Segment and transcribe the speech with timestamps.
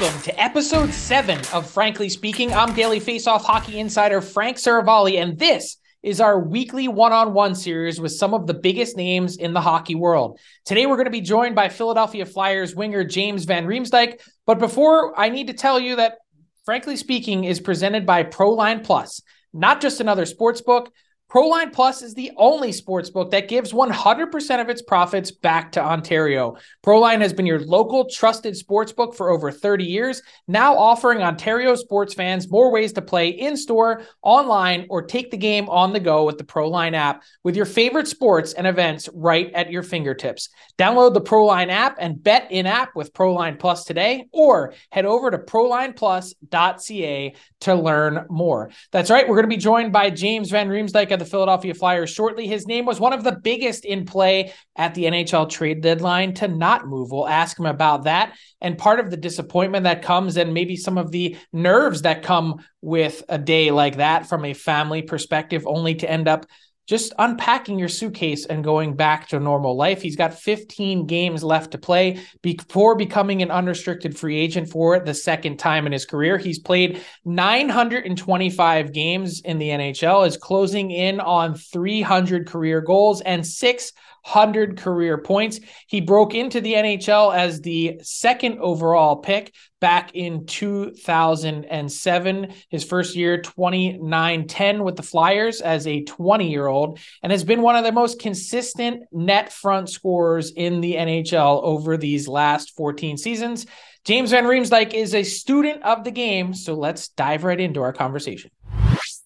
[0.00, 2.54] Welcome to episode seven of Frankly Speaking.
[2.54, 7.54] I'm Daily Faceoff hockey insider Frank Seravalli, and this is our weekly one on one
[7.54, 10.40] series with some of the biggest names in the hockey world.
[10.64, 14.22] Today, we're going to be joined by Philadelphia Flyers winger James Van Riemsdyk.
[14.46, 16.16] But before I need to tell you that,
[16.64, 19.20] frankly speaking, is presented by Proline Plus,
[19.52, 20.90] not just another sports book.
[21.30, 25.80] Proline Plus is the only sports book that gives 100% of its profits back to
[25.80, 26.56] Ontario.
[26.84, 31.76] Proline has been your local trusted sports book for over 30 years, now offering Ontario
[31.76, 36.00] sports fans more ways to play in store, online, or take the game on the
[36.00, 40.48] go with the Proline app with your favorite sports and events right at your fingertips.
[40.78, 45.30] Download the Proline app and bet in app with Proline Plus today, or head over
[45.30, 48.70] to prolineplus.ca to learn more.
[48.90, 52.48] That's right, we're going to be joined by James Van Riemsdyk the Philadelphia Flyers shortly.
[52.48, 56.48] His name was one of the biggest in play at the NHL trade deadline to
[56.48, 57.12] not move.
[57.12, 60.98] We'll ask him about that and part of the disappointment that comes and maybe some
[60.98, 65.94] of the nerves that come with a day like that from a family perspective, only
[65.96, 66.46] to end up
[66.90, 70.02] just unpacking your suitcase and going back to normal life.
[70.02, 75.14] He's got 15 games left to play before becoming an unrestricted free agent for the
[75.14, 76.36] second time in his career.
[76.36, 83.46] He's played 925 games in the NHL, is closing in on 300 career goals and
[83.46, 83.92] six
[84.22, 85.60] 100 career points.
[85.86, 92.54] He broke into the NHL as the second overall pick back in 2007.
[92.68, 97.44] His first year, 29 10 with the Flyers as a 20 year old, and has
[97.44, 102.76] been one of the most consistent net front scorers in the NHL over these last
[102.76, 103.66] 14 seasons.
[104.04, 107.92] James Van Riemsdyk is a student of the game, so let's dive right into our
[107.92, 108.50] conversation.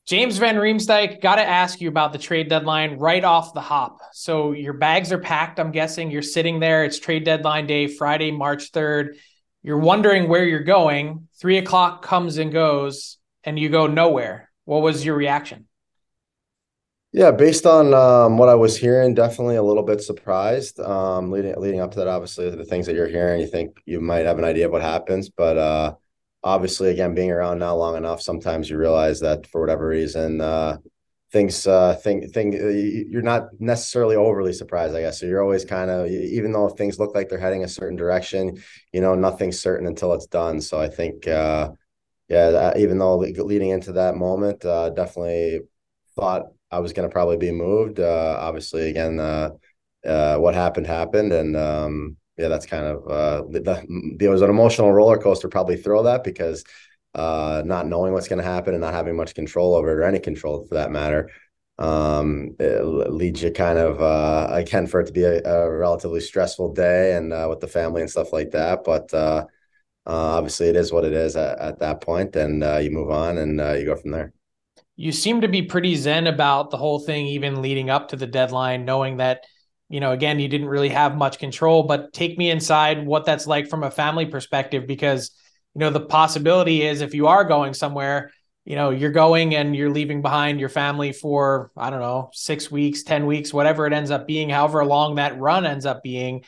[0.07, 4.01] James Van Riemsdyk, got to ask you about the trade deadline right off the hop.
[4.13, 5.59] So your bags are packed.
[5.59, 6.85] I'm guessing you're sitting there.
[6.85, 9.17] It's trade deadline day, Friday, March 3rd.
[9.63, 11.29] You're wondering where you're going.
[11.41, 14.51] Three o'clock comes and goes, and you go nowhere.
[14.67, 15.69] What was your reaction?
[17.13, 20.81] Yeah, based on um, what I was hearing, definitely a little bit surprised.
[20.81, 24.01] Um, leading leading up to that, obviously, the things that you're hearing, you think you
[24.01, 25.95] might have an idea of what happens, but uh,
[26.45, 30.77] obviously, again, being around now long enough, sometimes you realize that for whatever reason, uh,
[31.33, 35.19] things uh, thing thing uh, you're not necessarily overly surprised, I guess.
[35.19, 38.63] So you're always kind of even though things look like they're heading a certain direction,
[38.93, 40.61] you know, nothing's certain until it's done.
[40.61, 41.73] So I think, uh,
[42.29, 45.61] yeah, that, even though leading into that moment, uh, definitely
[46.15, 48.01] thought I was going to probably be moved.
[48.01, 49.51] Uh, obviously, again, uh,
[50.07, 54.43] uh, what happened happened, and um, yeah, that's kind of uh, the, the, it was
[54.43, 55.49] an emotional roller coaster.
[55.49, 56.65] Probably throw that because
[57.15, 60.05] uh, not knowing what's going to happen and not having much control over it or
[60.05, 61.31] any control for that matter,
[61.79, 66.73] um, leads you kind of uh, again for it to be a, a relatively stressful
[66.73, 68.83] day and uh, with the family and stuff like that.
[68.85, 69.47] But uh,
[70.07, 73.11] uh obviously, it is what it is at, at that point, and uh, you move
[73.11, 74.33] on and uh, you go from there.
[74.97, 78.29] You seem to be pretty zen about the whole thing, even leading up to the
[78.29, 79.45] deadline, knowing that
[79.95, 81.85] you know again you didn't really have much control.
[81.85, 85.31] But take me inside what that's like from a family perspective, because
[85.75, 88.31] you know the possibility is if you are going somewhere
[88.65, 92.71] you know you're going and you're leaving behind your family for i don't know six
[92.71, 96.43] weeks ten weeks whatever it ends up being however long that run ends up being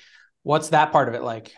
[0.47, 1.53] what's that part of it like?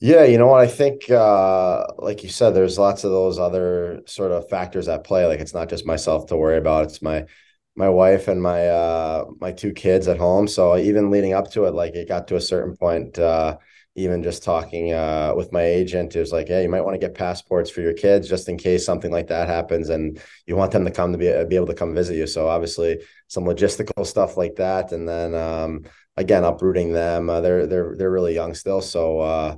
[0.00, 0.60] Yeah you know what?
[0.60, 5.04] I think uh like you said there's lots of those other sort of factors at
[5.04, 5.24] play.
[5.24, 6.84] Like it's not just myself to worry about.
[6.84, 7.24] It's my
[7.76, 11.64] my wife and my uh my two kids at home so even leading up to
[11.64, 13.56] it like it got to a certain point uh
[13.96, 16.98] even just talking uh, with my agent, it was like, yeah, you might want to
[16.98, 20.72] get passports for your kids just in case something like that happens, and you want
[20.72, 22.26] them to come to be be able to come visit you.
[22.26, 25.84] So obviously, some logistical stuff like that, and then um,
[26.16, 27.30] again, uprooting them.
[27.30, 29.56] Uh, they're they're they're really young still, so uh,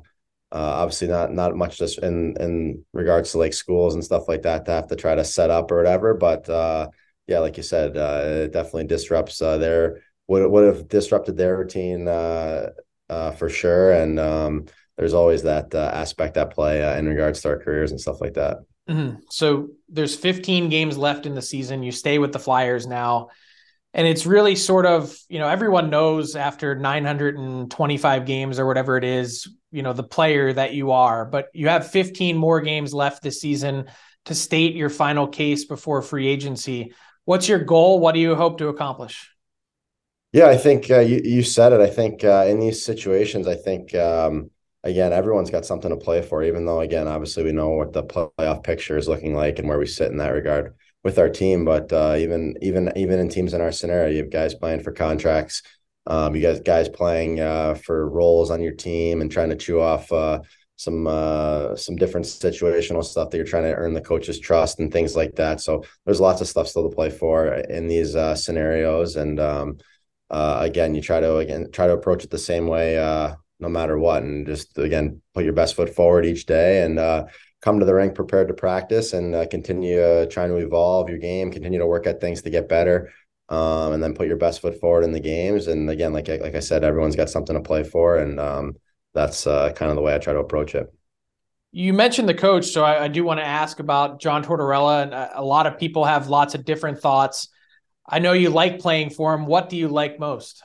[0.52, 4.42] uh obviously not not much just in in regards to like schools and stuff like
[4.42, 6.12] that to have to try to set up or whatever.
[6.12, 6.88] But uh,
[7.26, 12.08] yeah, like you said, uh, it definitely disrupts their would would have disrupted their routine
[12.08, 13.92] uh, for sure.
[13.92, 17.90] And um, there's always that uh, aspect at play uh, in regards to our careers
[17.90, 18.58] and stuff like that.
[18.88, 19.16] Mm-hmm.
[19.30, 21.82] So there's 15 games left in the season.
[21.82, 23.28] You stay with the Flyers now.
[23.94, 29.04] And it's really sort of, you know, everyone knows after 925 games or whatever it
[29.04, 33.22] is, you know, the player that you are, but you have 15 more games left
[33.22, 33.86] this season
[34.26, 36.92] to state your final case before free agency.
[37.26, 37.98] What's your goal?
[37.98, 39.30] What do you hope to accomplish?
[40.32, 41.80] Yeah, I think uh, you you said it.
[41.80, 44.50] I think uh, in these situations, I think um,
[44.84, 46.42] again everyone's got something to play for.
[46.44, 49.78] Even though again, obviously we know what the playoff picture is looking like and where
[49.78, 51.64] we sit in that regard with our team.
[51.64, 54.92] But uh, even even even in teams in our scenario, you have guys playing for
[54.92, 55.62] contracts.
[56.06, 59.80] Um, you guys guys playing uh, for roles on your team and trying to chew
[59.80, 60.40] off uh,
[60.76, 64.92] some uh, some different situational stuff that you're trying to earn the coach's trust and
[64.92, 65.60] things like that.
[65.60, 69.40] So there's lots of stuff still to play for in these uh scenarios and.
[69.40, 69.78] Um,
[70.30, 73.68] uh, again, you try to again try to approach it the same way, uh, no
[73.68, 77.26] matter what, and just again put your best foot forward each day and uh,
[77.60, 81.18] come to the rink prepared to practice and uh, continue uh, trying to evolve your
[81.18, 83.12] game, continue to work at things to get better,
[83.48, 85.68] um, and then put your best foot forward in the games.
[85.68, 88.76] And again, like like I said, everyone's got something to play for, and um,
[89.16, 90.92] that's uh, kind of the way I try to approach it.
[91.72, 95.12] You mentioned the coach, so I, I do want to ask about John Tortorella, and
[95.12, 97.48] a lot of people have lots of different thoughts
[98.08, 99.46] I know you like playing for him.
[99.46, 100.62] What do you like most?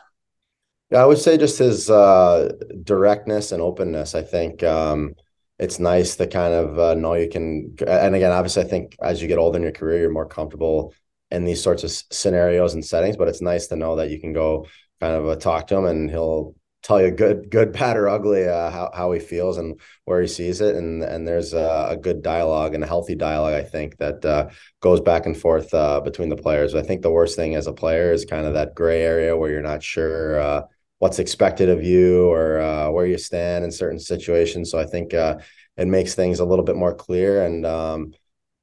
[0.91, 2.51] Yeah, I would say just his uh,
[2.83, 4.13] directness and openness.
[4.13, 5.15] I think um,
[5.57, 7.75] it's nice to kind of uh, know you can.
[7.87, 10.93] And again, obviously, I think as you get older in your career, you're more comfortable
[11.31, 13.17] in these sorts of scenarios and settings.
[13.17, 14.67] But it's nice to know that you can go
[14.99, 18.47] kind of uh, talk to him, and he'll tell you good, good, bad, or ugly
[18.47, 21.97] uh, how how he feels and where he sees it, and and there's a, a
[21.97, 23.53] good dialogue and a healthy dialogue.
[23.53, 24.49] I think that uh,
[24.81, 26.75] goes back and forth uh, between the players.
[26.75, 29.51] I think the worst thing as a player is kind of that gray area where
[29.51, 30.61] you're not sure uh,
[30.99, 34.71] what's expected of you or uh, where you stand in certain situations.
[34.71, 35.37] So I think uh,
[35.77, 37.65] it makes things a little bit more clear and.
[37.65, 38.13] Um,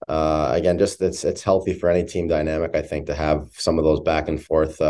[0.08, 2.74] again, just it's it's healthy for any team dynamic.
[2.74, 4.80] I think to have some of those back and forth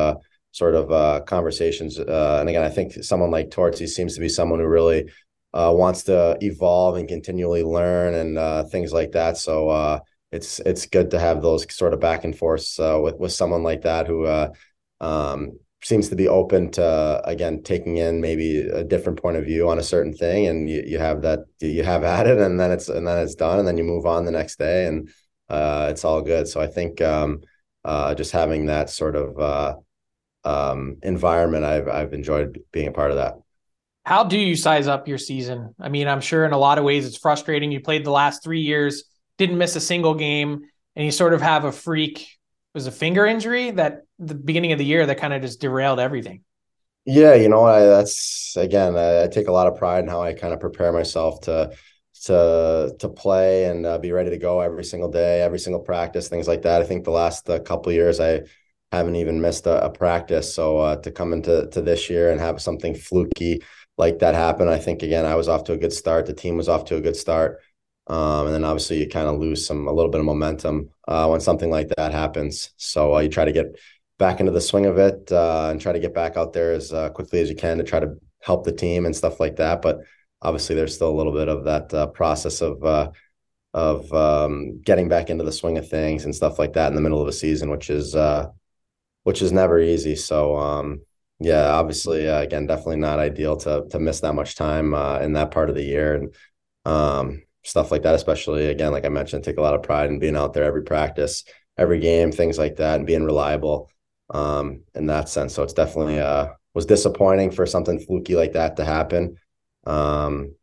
[0.52, 1.98] sort of uh, conversations.
[1.98, 5.10] Uh, and again, I think someone like Torts, he seems to be someone who really
[5.54, 9.36] uh, wants to evolve and continually learn and uh, things like that.
[9.36, 10.00] So uh,
[10.30, 13.62] it's it's good to have those sort of back and forths uh, with with someone
[13.62, 14.26] like that who
[15.00, 19.68] um, seems to be open to again taking in maybe a different point of view
[19.68, 22.70] on a certain thing, and you, you have that you have at it, and then
[22.70, 25.08] it's and then it's done, and then you move on the next day, and
[25.48, 26.46] it's all good.
[26.46, 27.40] So I think um,
[28.16, 29.78] just having that sort of
[30.48, 33.34] um, environment, I've I've enjoyed being a part of that.
[34.06, 35.74] How do you size up your season?
[35.78, 37.70] I mean, I'm sure in a lot of ways it's frustrating.
[37.70, 39.04] You played the last three years,
[39.36, 40.62] didn't miss a single game,
[40.96, 42.26] and you sort of have a freak.
[42.72, 46.00] was a finger injury that the beginning of the year that kind of just derailed
[46.00, 46.42] everything.
[47.04, 50.22] Yeah, you know, I, that's again, I, I, take a lot of pride in how
[50.22, 51.72] I kind of prepare myself to
[52.24, 56.28] to to play and uh, be ready to go every single day, every single practice,
[56.28, 56.80] things like that.
[56.80, 58.42] I think the last uh, couple years, I
[58.92, 60.54] haven't even missed a, a practice.
[60.54, 63.62] So uh, to come into to this year and have something fluky
[63.96, 66.26] like that happen, I think again I was off to a good start.
[66.26, 67.60] The team was off to a good start,
[68.06, 71.26] um, and then obviously you kind of lose some a little bit of momentum uh,
[71.28, 72.70] when something like that happens.
[72.76, 73.78] So uh, you try to get
[74.18, 76.92] back into the swing of it uh, and try to get back out there as
[76.92, 79.82] uh, quickly as you can to try to help the team and stuff like that.
[79.82, 80.00] But
[80.42, 82.82] obviously there's still a little bit of that uh, process of
[83.74, 87.00] of um, getting back into the swing of things and stuff like that in the
[87.00, 88.46] middle of a season, which is uh,
[89.24, 90.16] which is never easy.
[90.16, 91.02] So um,
[91.40, 95.34] yeah, obviously, uh, again, definitely not ideal to to miss that much time uh, in
[95.34, 96.34] that part of the year and
[96.84, 98.14] um, stuff like that.
[98.14, 100.82] Especially again, like I mentioned, take a lot of pride in being out there every
[100.82, 101.44] practice,
[101.76, 103.90] every game, things like that, and being reliable
[104.30, 105.54] um, in that sense.
[105.54, 109.36] So it's definitely uh, was disappointing for something fluky like that to happen.
[109.86, 110.54] Um,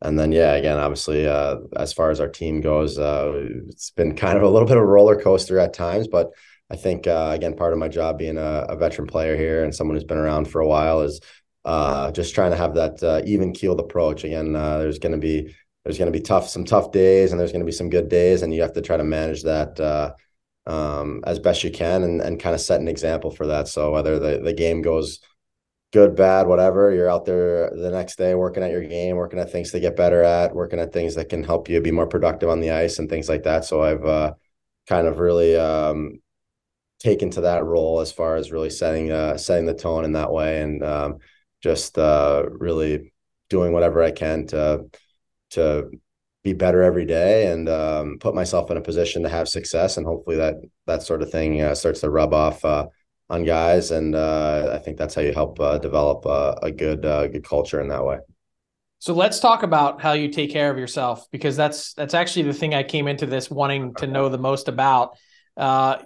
[0.00, 3.32] and then yeah, again, obviously, uh, as far as our team goes, uh,
[3.68, 6.30] it's been kind of a little bit of a roller coaster at times, but
[6.70, 9.74] I think uh, again, part of my job being a, a, veteran player here and
[9.74, 11.20] someone who's been around for a while is
[11.64, 14.24] uh, just trying to have that uh, even keeled approach.
[14.24, 17.40] Again, uh, there's going to be there's going to be tough some tough days and
[17.40, 19.80] there's going to be some good days, and you have to try to manage that
[19.80, 20.12] uh,
[20.66, 23.68] um, as best you can and and kind of set an example for that.
[23.68, 25.20] So whether the the game goes
[25.92, 29.50] good, bad, whatever, you're out there the next day working at your game, working at
[29.50, 32.50] things to get better at, working at things that can help you be more productive
[32.50, 33.64] on the ice and things like that.
[33.64, 34.34] So I've uh,
[34.86, 36.20] kind of really um,
[36.98, 40.32] taken to that role as far as really setting uh setting the tone in that
[40.32, 41.18] way and um,
[41.62, 43.12] just uh, really
[43.50, 44.86] doing whatever I can to
[45.50, 45.90] to
[46.44, 50.06] be better every day and um, put myself in a position to have success and
[50.06, 50.54] hopefully that
[50.86, 52.86] that sort of thing uh, starts to rub off uh,
[53.28, 56.24] on guys and uh, I think that's how you help uh, develop
[56.62, 58.18] a good uh, good culture in that way.
[59.00, 62.54] So let's talk about how you take care of yourself because that's that's actually the
[62.54, 65.16] thing I came into this wanting to know the most about.
[65.56, 65.98] Uh,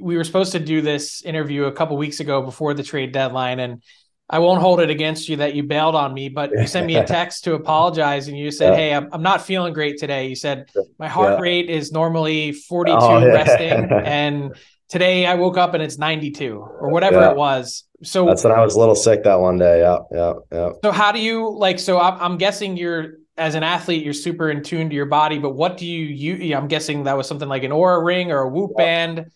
[0.00, 3.60] we were supposed to do this interview a couple weeks ago before the trade deadline,
[3.60, 3.82] and
[4.30, 6.96] I won't hold it against you that you bailed on me, but you sent me
[6.96, 8.76] a text to apologize, and you said, yeah.
[8.76, 11.40] "Hey, I'm, I'm not feeling great today." You said my heart yeah.
[11.40, 13.26] rate is normally 42 oh, yeah.
[13.26, 14.54] resting, and
[14.88, 17.84] today I woke up and it's 92 or whatever it was.
[18.02, 19.80] So that's when I was a little sick that one day.
[19.80, 20.70] Yeah, yeah, yeah.
[20.82, 21.78] So how do you like?
[21.78, 25.38] So I'm, I'm guessing you're as an athlete, you're super in tune to your body,
[25.38, 26.54] but what do you use?
[26.54, 29.30] I'm guessing that was something like an Oura ring or a Whoop band.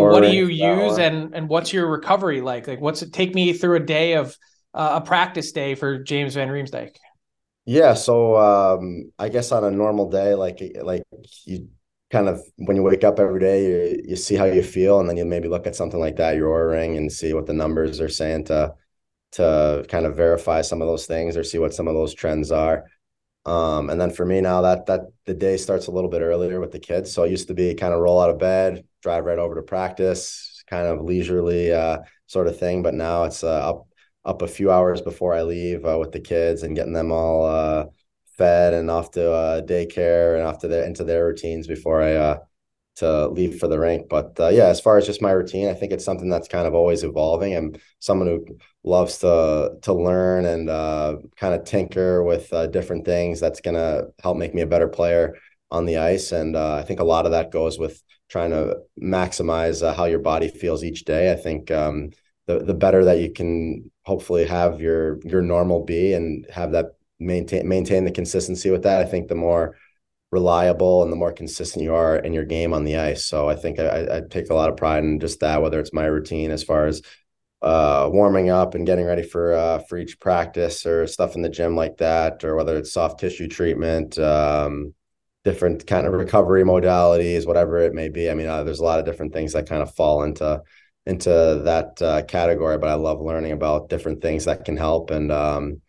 [0.00, 2.66] But what do you use and and what's your recovery like?
[2.66, 4.36] Like what's it take me through a day of
[4.72, 6.96] uh, a practice day for James Van Riemsdyk?
[7.66, 11.02] Yeah, so um, I guess on a normal day, like like
[11.44, 11.68] you
[12.10, 15.08] kind of when you wake up every day, you you see how you feel, and
[15.08, 17.54] then you maybe look at something like that, your Oura ring, and see what the
[17.54, 18.74] numbers are saying to
[19.32, 22.52] to kind of verify some of those things or see what some of those trends
[22.52, 22.84] are.
[23.46, 26.60] Um, and then for me now that that the day starts a little bit earlier
[26.60, 27.12] with the kids.
[27.12, 29.62] So it used to be kind of roll out of bed, drive right over to
[29.62, 32.82] practice, kind of leisurely uh, sort of thing.
[32.82, 33.88] But now it's uh, up
[34.24, 37.44] up a few hours before I leave uh, with the kids and getting them all
[37.44, 37.86] uh,
[38.38, 42.14] fed and off to uh, daycare and off to their into their routines before I
[42.14, 42.38] uh,
[42.96, 44.08] to leave for the rink.
[44.08, 46.66] But uh, yeah, as far as just my routine, I think it's something that's kind
[46.66, 47.54] of always evolving.
[47.56, 48.46] I'm someone who
[48.84, 53.40] loves to to learn and uh, kind of tinker with uh, different things.
[53.40, 55.36] That's gonna help make me a better player
[55.70, 56.32] on the ice.
[56.32, 60.04] And uh, I think a lot of that goes with trying to maximize uh, how
[60.04, 61.32] your body feels each day.
[61.32, 62.10] I think um,
[62.46, 66.96] the the better that you can hopefully have your your normal be and have that
[67.18, 69.00] maintain maintain the consistency with that.
[69.00, 69.76] I think the more
[70.34, 73.24] reliable and the more consistent you are in your game on the ice.
[73.24, 75.94] So I think I, I take a lot of pride in just that, whether it's
[75.94, 77.00] my routine as far as
[77.62, 81.48] uh, warming up and getting ready for uh, for each practice or stuff in the
[81.48, 84.92] gym like that, or whether it's soft tissue treatment, um,
[85.44, 88.28] different kind of recovery modalities, whatever it may be.
[88.28, 90.62] I mean, uh, there's a lot of different things that kind of fall into
[91.06, 92.76] into that uh, category.
[92.76, 95.80] But I love learning about different things that can help and um,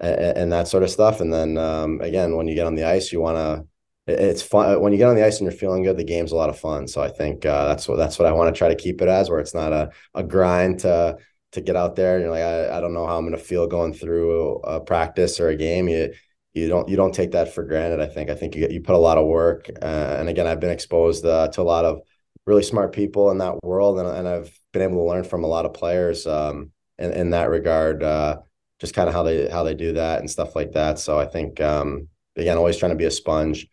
[0.00, 1.20] and, and that sort of stuff.
[1.20, 3.66] And then um, again, when you get on the ice, you want to
[4.06, 5.96] it's fun when you get on the ice and you're feeling good.
[5.96, 6.88] The game's a lot of fun.
[6.88, 9.08] So I think uh, that's what that's what I want to try to keep it
[9.08, 11.16] as, where it's not a a grind to
[11.52, 12.16] to get out there.
[12.16, 14.80] And you're like, I, I don't know how I'm going to feel going through a
[14.80, 15.88] practice or a game.
[15.88, 16.12] You
[16.54, 18.00] you don't you don't take that for granted.
[18.00, 19.70] I think I think you get, you put a lot of work.
[19.80, 22.00] Uh, and again, I've been exposed uh, to a lot of
[22.44, 25.48] really smart people in that world, and, and I've been able to learn from a
[25.48, 28.02] lot of players um, in in that regard.
[28.02, 28.38] Uh,
[28.80, 30.98] just kind of how they how they do that and stuff like that.
[30.98, 33.68] So I think um, again, always trying to be a sponge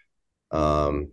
[0.51, 1.11] um,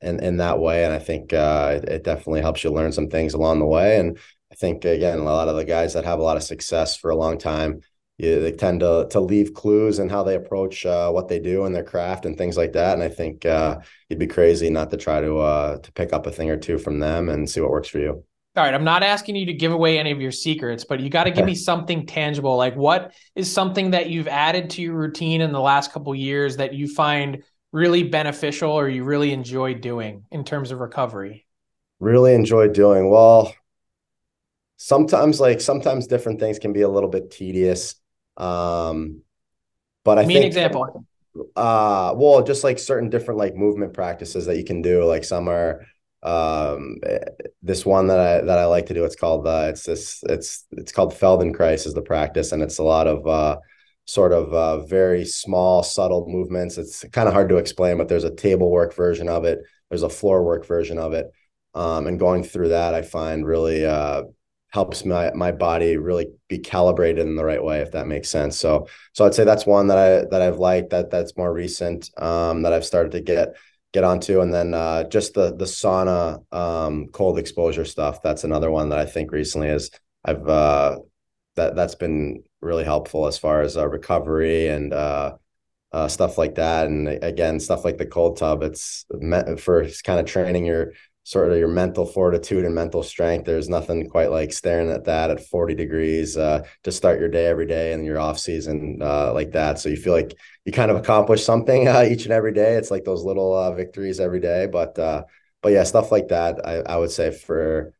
[0.00, 0.84] and in that way.
[0.84, 3.98] And I think uh, it, it, definitely helps you learn some things along the way.
[3.98, 4.18] And
[4.50, 7.10] I think again, a lot of the guys that have a lot of success for
[7.10, 7.80] a long time,
[8.18, 11.64] you, they tend to to leave clues in how they approach uh, what they do
[11.64, 12.94] in their craft and things like that.
[12.94, 13.78] And I think uh,
[14.08, 16.78] you'd be crazy not to try to uh, to pick up a thing or two
[16.78, 18.24] from them and see what works for you.
[18.54, 21.08] All right, I'm not asking you to give away any of your secrets, but you
[21.08, 22.58] got to give me something tangible.
[22.58, 26.58] Like what is something that you've added to your routine in the last couple years
[26.58, 31.46] that you find really beneficial or you really enjoy doing in terms of recovery?
[31.98, 33.54] Really enjoy doing well.
[34.76, 37.94] Sometimes, like sometimes, different things can be a little bit tedious.
[38.36, 39.22] Um,
[40.04, 41.06] but I me think an example.
[41.56, 45.04] Uh, well, just like certain different like movement practices that you can do.
[45.04, 45.86] Like some are
[46.24, 46.98] um
[47.62, 49.04] this one that I that I like to do.
[49.04, 52.82] It's called uh it's this it's it's called Feldenkrais is the practice, and it's a
[52.84, 53.58] lot of uh
[54.04, 56.78] sort of uh very small, subtle movements.
[56.78, 59.60] It's kind of hard to explain, but there's a table work version of it.
[59.90, 61.30] There's a floor work version of it.
[61.74, 64.24] Um, and going through that, I find really uh
[64.72, 68.58] helps my my body really be calibrated in the right way if that makes sense
[68.58, 72.10] so so i'd say that's one that i that i've liked that that's more recent
[72.16, 73.54] um that i've started to get
[73.92, 78.70] get onto and then uh just the the sauna um cold exposure stuff that's another
[78.70, 79.90] one that i think recently is
[80.24, 80.96] i've uh
[81.56, 85.36] that that's been really helpful as far as uh, recovery and uh
[85.92, 86.86] uh, stuff like that.
[86.86, 90.92] And again, stuff like the cold tub, it's meant for kind of training your
[91.24, 93.44] sort of your mental fortitude and mental strength.
[93.44, 97.46] There's nothing quite like staring at that at 40 degrees uh, to start your day
[97.46, 99.78] every day and your off season uh, like that.
[99.78, 102.74] So you feel like you kind of accomplish something uh, each and every day.
[102.74, 104.66] It's like those little uh, victories every day.
[104.66, 105.24] But uh,
[105.62, 106.66] but yeah, stuff like that.
[106.66, 107.94] I, I would say for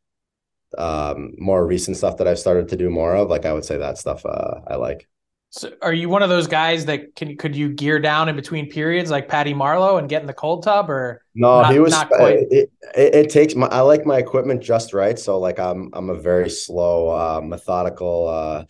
[0.77, 3.77] um, more recent stuff that I've started to do more of, like I would say
[3.77, 5.07] that stuff uh, I like.
[5.55, 8.71] So are you one of those guys that can could you gear down in between
[8.71, 11.61] periods like Patty Marleau and get in the cold tub or no?
[11.61, 12.39] Not, he was not quite.
[12.49, 15.17] It, it, it, takes my I like my equipment just right.
[15.17, 18.65] So like I'm I'm a very slow, uh, methodical uh,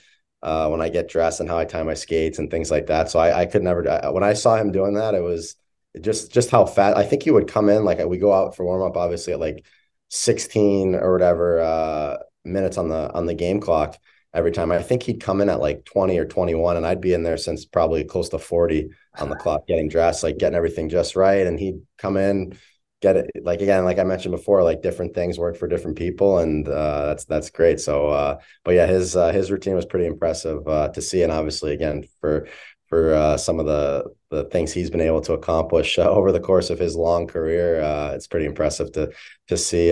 [0.46, 3.10] uh, when I get dressed and how I tie my skates and things like that.
[3.10, 5.56] So I I could never I, when I saw him doing that, it was
[6.02, 6.98] just just how fast.
[6.98, 9.40] I think he would come in like we go out for warm up obviously at
[9.40, 9.66] like
[10.14, 13.98] 16 or whatever uh, minutes on the on the game clock
[14.32, 14.72] every time.
[14.72, 17.38] I think he'd come in at like 20 or 21, and I'd be in there
[17.38, 21.48] since probably close to 40 on the clock, getting dressed, like getting everything just right.
[21.48, 22.56] And he'd come in,
[23.02, 26.38] get it like again, like I mentioned before, like different things work for different people,
[26.38, 27.80] and uh, that's that's great.
[27.80, 31.32] So, uh, but yeah, his uh, his routine was pretty impressive uh, to see, and
[31.32, 32.48] obviously, again, for
[32.94, 36.40] for uh, some of the the things he's been able to accomplish uh, over the
[36.40, 37.80] course of his long career,
[38.14, 39.12] it's pretty impressive to
[39.48, 39.92] to see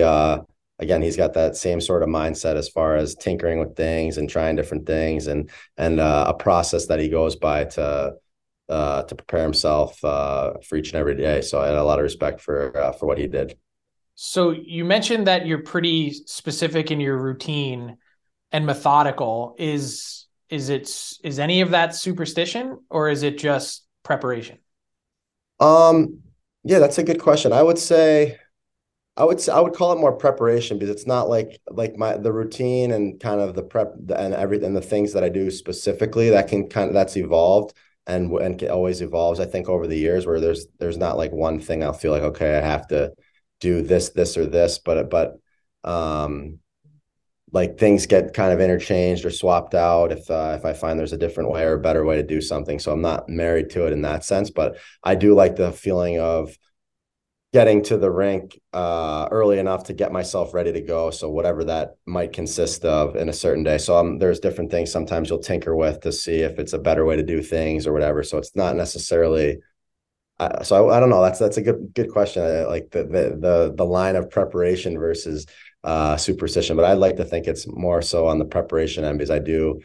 [0.82, 4.28] again he's got that same sort of mindset as far as tinkering with things and
[4.28, 8.12] trying different things and and uh, a process that he goes by to
[8.68, 11.40] uh, to prepare himself uh, for each and every day.
[11.40, 13.56] So i had a lot of respect for uh, for what he did.
[14.14, 17.96] So you mentioned that you're pretty specific in your routine
[18.50, 19.54] and methodical.
[19.58, 20.21] Is
[20.52, 20.82] is it
[21.24, 24.58] is any of that superstition or is it just preparation?
[25.58, 26.20] Um
[26.64, 27.52] yeah that's a good question.
[27.52, 28.38] I would say
[29.16, 32.32] I would I would call it more preparation because it's not like like my the
[32.32, 36.48] routine and kind of the prep and everything the things that I do specifically that
[36.48, 37.74] can kind of that's evolved
[38.06, 41.60] and and always evolves I think over the years where there's there's not like one
[41.60, 43.12] thing I'll feel like okay I have to
[43.60, 45.38] do this this or this but but
[45.84, 46.58] um
[47.52, 51.12] like things get kind of interchanged or swapped out if uh, if I find there's
[51.12, 53.86] a different way or a better way to do something so I'm not married to
[53.86, 56.56] it in that sense but I do like the feeling of
[57.52, 61.10] getting to the rink uh, early enough to get myself ready to go.
[61.10, 63.76] So whatever that might consist of in a certain day.
[63.76, 67.04] So um, there's different things sometimes you'll tinker with to see if it's a better
[67.04, 68.22] way to do things or whatever.
[68.22, 69.58] So it's not necessarily.
[70.40, 71.22] Uh, so I, I, don't know.
[71.22, 72.42] That's that's a good good question.
[72.42, 75.46] I, like the, the the the line of preparation versus
[75.84, 79.30] uh, superstition, but I'd like to think it's more so on the preparation end because
[79.30, 79.80] I do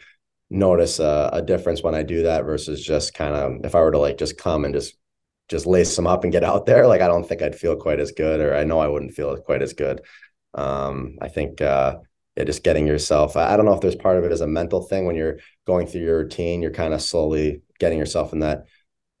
[0.50, 3.90] notice a, a difference when I do that versus just kind of if I were
[3.90, 4.94] to like just come and just
[5.48, 8.00] just lace them up and get out there, like I don't think I'd feel quite
[8.00, 10.02] as good, or I know I wouldn't feel quite as good.
[10.54, 11.96] Um, I think uh,
[12.36, 13.36] yeah, just getting yourself.
[13.36, 15.86] I don't know if there's part of it as a mental thing when you're going
[15.86, 18.66] through your routine, you're kind of slowly getting yourself in that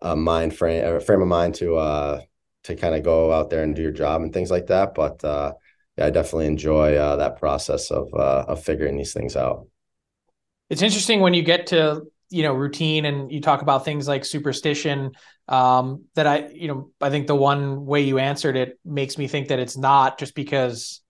[0.00, 2.20] uh, mind frame uh, frame of mind to uh,
[2.64, 4.94] to kind of go out there and do your job and things like that.
[4.94, 5.54] But uh,
[5.98, 9.66] yeah, I definitely enjoy uh, that process of uh, of figuring these things out.
[10.70, 14.24] It's interesting when you get to you know routine and you talk about things like
[14.24, 15.12] superstition
[15.48, 19.26] um, that i you know i think the one way you answered it makes me
[19.26, 21.00] think that it's not just because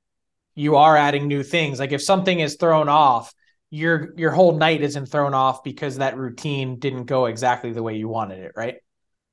[0.59, 1.79] you are adding new things.
[1.79, 3.33] Like if something is thrown off
[3.71, 7.97] your your whole night isn't thrown off because that routine didn't go exactly the way
[7.97, 8.77] you wanted it right?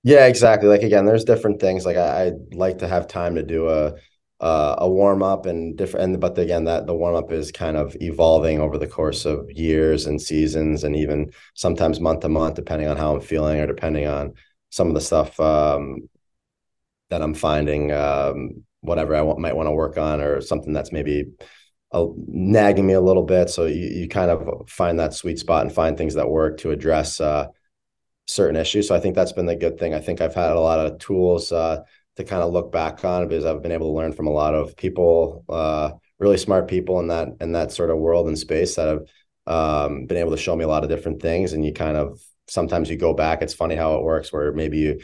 [0.04, 0.70] Yeah exactly.
[0.70, 1.86] Like again there's different things.
[1.86, 3.94] Like I, i'd like to have time to do a
[4.40, 6.04] uh, a warm up and different.
[6.04, 9.50] And, but again, that the warm up is kind of evolving over the course of
[9.52, 13.68] years and seasons, and even sometimes month to month, depending on how I'm feeling or
[13.68, 14.34] depending on
[14.70, 16.10] some of the stuff um,
[17.10, 20.92] that I'm finding, um, whatever I want, might want to work on, or something that's
[20.92, 21.28] maybe
[21.92, 23.50] uh, nagging me a little bit.
[23.50, 26.72] So you, you kind of find that sweet spot and find things that work to
[26.72, 27.48] address uh,
[28.28, 28.88] certain issues.
[28.88, 29.94] So I think that's been the good thing.
[29.94, 31.84] I think I've had a lot of tools uh,
[32.18, 34.56] to kind of look back on because I've been able to learn from a lot
[34.56, 38.76] of people, uh, really smart people in that in that sort of world and space
[38.76, 39.04] that have
[39.48, 41.54] um, been able to show me a lot of different things.
[41.54, 43.42] And you kind of sometimes you go back.
[43.42, 45.00] It's funny how it works where maybe you,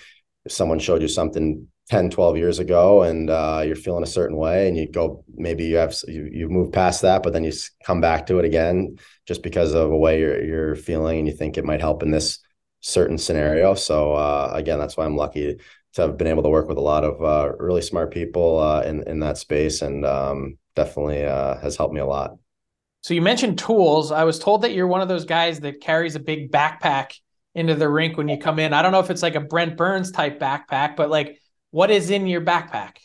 [0.48, 4.68] someone showed you something 10, 12 years ago and uh, you're feeling a certain way
[4.68, 7.52] and you go, maybe you have, you, you've moved past that, but then you
[7.84, 8.96] come back to it again
[9.28, 12.12] just because of a way you're, you're feeling and you think it might help in
[12.12, 12.40] this
[12.80, 13.74] certain scenario.
[13.76, 15.58] So uh, again, that's why I'm lucky
[15.94, 18.82] to have been able to work with a lot of uh, really smart people uh,
[18.82, 22.38] in, in that space and um, definitely uh, has helped me a lot.
[23.02, 24.12] So you mentioned tools.
[24.12, 27.14] I was told that you're one of those guys that carries a big backpack
[27.56, 28.74] into the rink when you come in.
[28.74, 31.40] I don't know if it's like a Brent Burns type backpack, but like
[31.72, 32.98] what is in your backpack?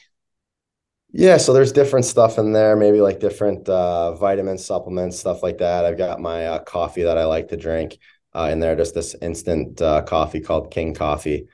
[1.12, 5.58] Yeah, so there's different stuff in there, maybe like different uh, vitamins, supplements, stuff like
[5.58, 5.86] that.
[5.86, 7.96] I've got my uh, coffee that I like to drink
[8.34, 11.48] uh, in there, just this instant uh, coffee called King Coffee.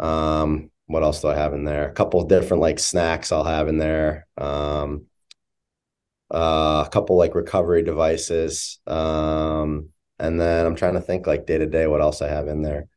[0.00, 1.88] Um, what else do I have in there?
[1.88, 4.26] A couple different like snacks I'll have in there.
[4.36, 5.06] Um,
[6.32, 8.80] uh, a couple like recovery devices.
[8.86, 12.48] Um, and then I'm trying to think like day to day what else I have
[12.48, 12.88] in there.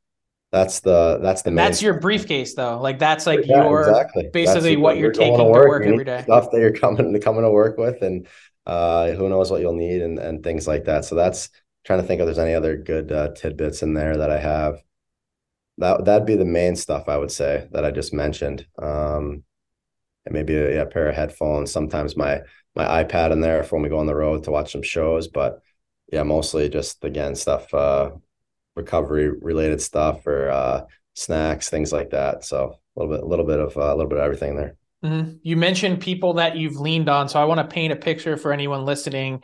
[0.51, 2.79] That's the that's the that's your briefcase though.
[2.79, 4.29] Like that's like yeah, your exactly.
[4.31, 6.21] basically that's what you're, you're taking to work, to work every day.
[6.21, 8.27] Stuff that you're coming to coming to work with, and
[8.67, 11.05] uh, who knows what you'll need and and things like that.
[11.05, 11.49] So that's
[11.85, 14.83] trying to think if there's any other good uh, tidbits in there that I have.
[15.77, 18.65] That that'd be the main stuff I would say that I just mentioned.
[18.81, 19.43] Um,
[20.25, 21.71] and maybe a, yeah, pair of headphones.
[21.71, 22.41] Sometimes my
[22.75, 25.27] my iPad in there for when we go on the road to watch some shows.
[25.27, 25.59] But
[26.11, 28.11] yeah, mostly just again stuff, uh,
[28.75, 32.43] recovery related stuff or uh, snacks, things like that.
[32.43, 34.75] So a little bit, a little bit of uh, a little bit of everything there.
[35.03, 35.37] Mm-hmm.
[35.41, 38.53] You mentioned people that you've leaned on, so I want to paint a picture for
[38.53, 39.43] anyone listening.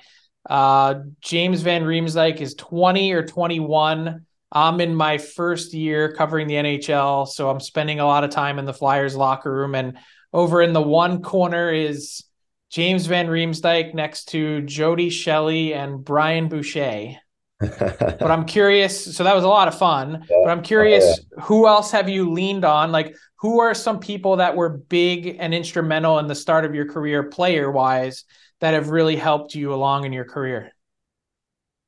[0.49, 4.25] Uh, James Van Riemsdyk is 20 or 21.
[4.51, 8.57] I'm in my first year covering the NHL, so I'm spending a lot of time
[8.57, 9.75] in the Flyers locker room.
[9.75, 9.97] And
[10.33, 12.23] over in the one corner is
[12.71, 17.15] James Van Riemsdyk next to Jody Shelley and Brian Boucher.
[17.59, 19.15] but I'm curious.
[19.15, 20.25] So that was a lot of fun.
[20.29, 20.37] Yeah.
[20.43, 21.43] But I'm curious, oh, yeah.
[21.43, 22.91] who else have you leaned on?
[22.91, 26.85] Like, who are some people that were big and instrumental in the start of your
[26.85, 28.23] career, player wise,
[28.61, 30.73] that have really helped you along in your career?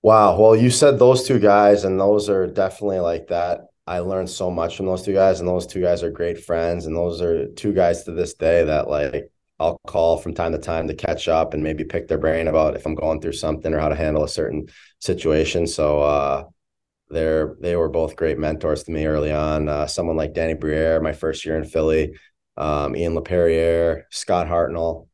[0.03, 0.39] Wow.
[0.39, 3.67] Well, you said those two guys, and those are definitely like that.
[3.85, 6.85] I learned so much from those two guys, and those two guys are great friends.
[6.85, 10.57] And those are two guys to this day that like I'll call from time to
[10.57, 13.73] time to catch up and maybe pick their brain about if I'm going through something
[13.73, 14.67] or how to handle a certain
[14.99, 15.67] situation.
[15.67, 16.43] So uh,
[17.09, 19.69] they're they were both great mentors to me early on.
[19.69, 22.17] Uh, someone like Danny Briere, my first year in Philly,
[22.57, 25.07] um, Ian Laperriere, Scott Hartnell.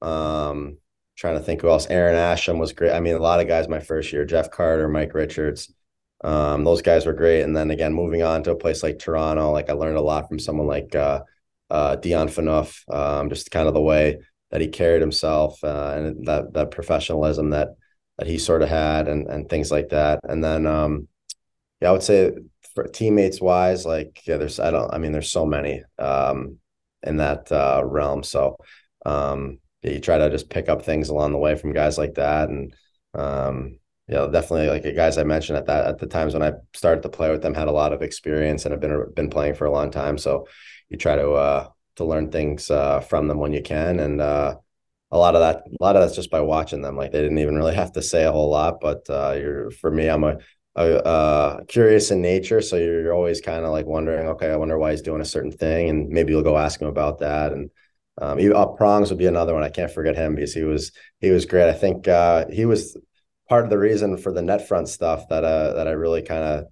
[0.00, 0.78] Um,
[1.16, 1.86] trying to think who else.
[1.88, 2.92] Aaron Asham was great.
[2.92, 4.24] I mean, a lot of guys my first year.
[4.24, 5.72] Jeff Carter, Mike Richards.
[6.22, 7.42] Um, those guys were great.
[7.42, 10.28] And then again, moving on to a place like Toronto, like I learned a lot
[10.28, 11.22] from someone like uh,
[11.70, 14.18] uh, Dion Phaneuf, um, just kind of the way
[14.50, 17.70] that he carried himself uh, and that that professionalism that
[18.18, 20.20] that he sort of had and and things like that.
[20.24, 21.08] And then um,
[21.80, 22.32] yeah, I would say
[22.74, 26.58] for teammates wise, like yeah, there's I don't I mean there's so many um,
[27.02, 28.22] in that uh, realm.
[28.22, 28.56] So
[29.04, 29.58] um,
[29.94, 32.74] you try to just pick up things along the way from guys like that and
[33.14, 36.52] um, know definitely like the guys I mentioned at that at the times when I
[36.74, 39.54] started to play with them had a lot of experience and have been been playing
[39.54, 40.18] for a long time.
[40.18, 40.46] So
[40.88, 44.56] you try to uh, to learn things uh, from them when you can, and uh,
[45.10, 46.96] a lot of that a lot of that's just by watching them.
[46.96, 49.90] Like they didn't even really have to say a whole lot, but uh, you're for
[49.90, 50.38] me, I'm a,
[50.76, 54.78] a uh, curious in nature, so you're always kind of like wondering, okay, I wonder
[54.78, 57.70] why he's doing a certain thing, and maybe you'll go ask him about that, and
[58.20, 59.62] um, uh, Prongs would be another one.
[59.62, 61.68] I can't forget him because he was he was great.
[61.68, 62.96] I think uh, he was
[63.48, 66.42] part of the reason for the net front stuff that uh, that I really kind
[66.42, 66.64] of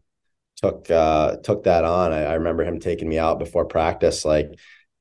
[0.56, 2.12] took uh took that on.
[2.12, 4.48] I, I, remember him taking me out before practice, like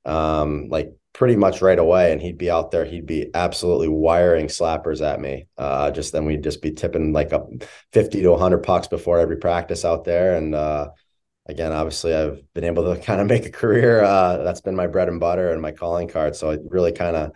[0.06, 2.86] um like pretty much right away, and he'd be out there.
[2.86, 5.47] He'd be absolutely wiring slappers at me.
[5.58, 7.47] Uh, just then we'd just be tipping like up
[7.93, 10.89] fifty to hundred pucks before every practice out there, and uh,
[11.47, 14.03] again, obviously, I've been able to kind of make a career.
[14.03, 16.36] Uh, that's been my bread and butter and my calling card.
[16.36, 17.32] So I really kind of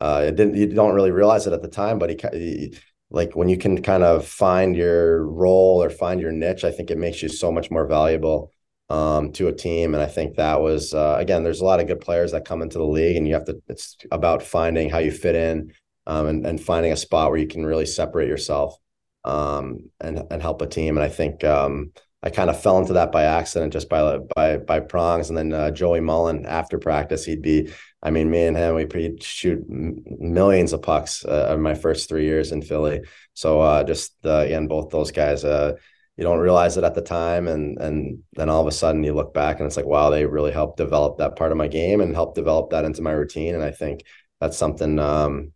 [0.00, 2.78] uh, it didn't you don't really realize it at the time, but he, he
[3.10, 6.90] like when you can kind of find your role or find your niche, I think
[6.90, 8.50] it makes you so much more valuable
[8.90, 9.94] um, to a team.
[9.94, 12.62] And I think that was uh, again, there's a lot of good players that come
[12.62, 13.62] into the league, and you have to.
[13.68, 15.72] It's about finding how you fit in
[16.06, 18.76] um, and and finding a spot where you can really separate yourself
[19.24, 20.96] um, and and help a team.
[20.96, 24.58] And I think um, I kind of fell into that by accident, just by by
[24.58, 25.28] by prongs.
[25.28, 27.70] And then uh, Joey Mullen after practice, he'd be.
[28.04, 32.24] I mean, me and him, we shoot millions of pucks uh, in my first three
[32.24, 33.02] years in Philly.
[33.34, 35.74] So uh, just uh, again, both those guys, uh,
[36.16, 39.14] you don't realize it at the time, and and then all of a sudden you
[39.14, 42.00] look back and it's like, wow, they really helped develop that part of my game
[42.00, 43.54] and helped develop that into my routine.
[43.54, 44.02] And I think
[44.40, 45.52] that's something um,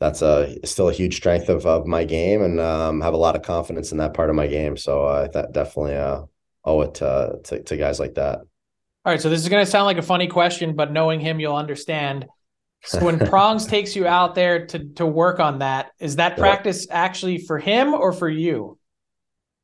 [0.00, 3.36] that's a still a huge strength of of my game, and um, have a lot
[3.36, 4.76] of confidence in that part of my game.
[4.76, 6.22] So I uh, that definitely uh,
[6.64, 8.38] owe it to, to, to guys like that.
[9.04, 11.40] All right, so this is going to sound like a funny question, but knowing him,
[11.40, 12.26] you'll understand.
[12.84, 16.86] So when Prongs takes you out there to to work on that, is that practice
[16.90, 18.78] actually for him or for you?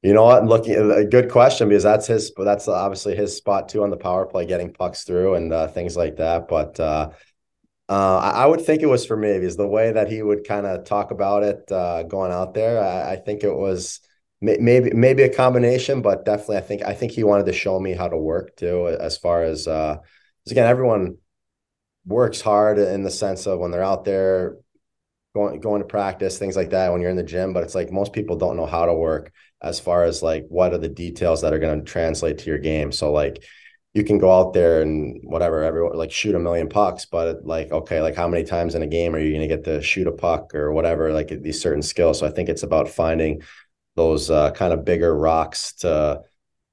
[0.02, 0.44] You know what?
[0.44, 2.32] Looking a good question because that's his.
[2.36, 5.96] That's obviously his spot too on the power play, getting pucks through and uh, things
[5.96, 6.48] like that.
[6.48, 6.78] But
[7.88, 10.66] uh, I would think it was for me because the way that he would kind
[10.66, 14.00] of talk about it uh, going out there, I, I, think it was
[14.40, 17.92] maybe maybe a combination, but definitely I think I think he wanted to show me
[17.92, 18.88] how to work too.
[18.88, 19.98] As far as uh,
[20.50, 21.18] again, everyone
[22.06, 24.56] works hard in the sense of when they're out there
[25.34, 26.90] going going to practice, things like that.
[26.90, 29.30] When you're in the gym, but it's like most people don't know how to work
[29.62, 32.58] as far as like what are the details that are going to translate to your
[32.58, 32.92] game.
[32.92, 33.44] So like
[33.94, 37.70] you can go out there and whatever everyone like shoot a million pucks but like
[37.70, 40.08] okay like how many times in a game are you going to get to shoot
[40.08, 42.18] a puck or whatever like these certain skills?
[42.18, 43.42] So i think it's about finding
[43.96, 46.22] those uh, kind of bigger rocks to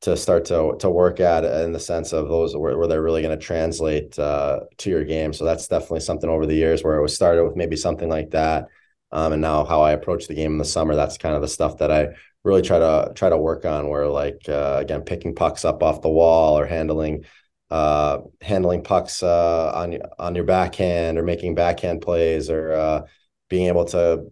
[0.02, 3.22] to start to to work at in the sense of those where, where they're really
[3.22, 5.32] going to translate uh, to your game.
[5.32, 8.32] So that's definitely something over the years where it was started with maybe something like
[8.32, 8.68] that
[9.12, 11.47] um, and now how i approach the game in the summer that's kind of the
[11.47, 12.10] stuff that i
[12.43, 16.02] really try to try to work on where like uh, again picking pucks up off
[16.02, 17.24] the wall or handling
[17.69, 23.02] uh, handling pucks uh, on on your backhand or making backhand plays or uh,
[23.50, 24.26] being able to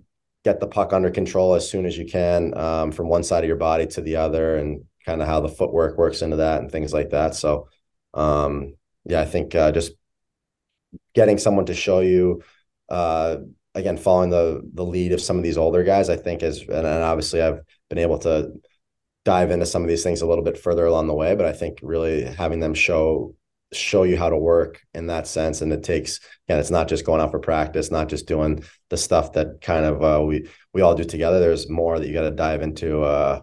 [0.43, 3.47] get the puck under control as soon as you can um, from one side of
[3.47, 6.71] your body to the other and kind of how the footwork works into that and
[6.71, 7.35] things like that.
[7.35, 7.69] So
[8.13, 8.73] um,
[9.05, 9.91] yeah i think uh, just
[11.13, 12.41] getting someone to show you
[12.89, 13.37] uh,
[13.79, 16.69] again following the the lead of some of these older guys i think is and,
[16.69, 18.51] and obviously i've been able to
[19.25, 21.53] dive into some of these things a little bit further along the way but i
[21.53, 23.33] think really having them show
[23.71, 27.05] show you how to work in that sense and it takes again it's not just
[27.05, 30.81] going out for practice not just doing the stuff that kind of uh, we we
[30.81, 31.39] all do together.
[31.39, 33.41] There's more that you got to dive into uh,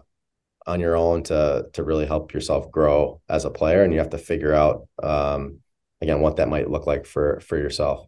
[0.65, 4.09] on your own to to really help yourself grow as a player and you have
[4.11, 5.59] to figure out um,
[6.01, 8.07] again what that might look like for for yourself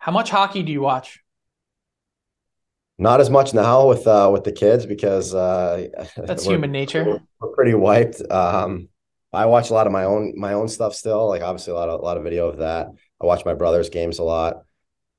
[0.00, 1.20] How much hockey do you watch?
[2.98, 7.04] Not as much now with uh, with the kids because uh, that's human nature.
[7.04, 8.20] We're, we're pretty wiped.
[8.30, 8.88] Um,
[9.32, 11.28] I watch a lot of my own my own stuff still.
[11.28, 12.88] Like obviously a lot of a lot of video of that.
[13.20, 14.64] I watch my brother's games a lot.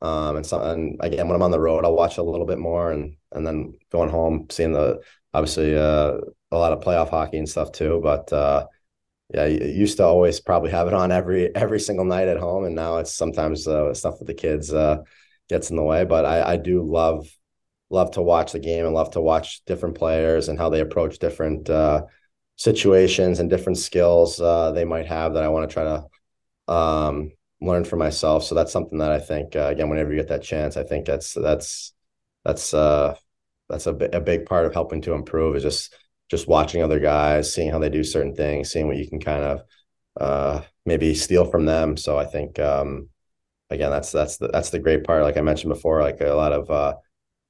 [0.02, 2.60] Um, and so and again when I'm on the road, I'll watch a little bit
[2.60, 6.18] more, and and then going home seeing the obviously uh,
[6.52, 8.00] a lot of playoff hockey and stuff too.
[8.02, 8.66] But uh,
[9.34, 12.66] yeah, you used to always probably have it on every every single night at home,
[12.66, 14.98] and now it's sometimes uh, stuff with the kids uh,
[15.50, 16.04] gets in the way.
[16.04, 17.30] But I, I do love
[17.90, 21.20] love to watch the game and love to watch different players and how they approach
[21.20, 22.04] different uh,
[22.56, 27.32] situations and different skills uh, they might have that I want to try to um,
[27.60, 28.44] learn for myself.
[28.44, 31.06] So that's something that I think uh, again, whenever you get that chance, I think
[31.06, 31.94] that's that's
[32.44, 33.16] that's uh,
[33.70, 35.96] that's a, a big part of helping to improve is just
[36.32, 39.44] just watching other guys, seeing how they do certain things, seeing what you can kind
[39.44, 39.64] of
[40.20, 41.98] uh, maybe steal from them.
[41.98, 43.10] So I think um,
[43.70, 45.24] again, that's that's the that's the great part.
[45.24, 46.96] Like I mentioned before, like a lot of uh,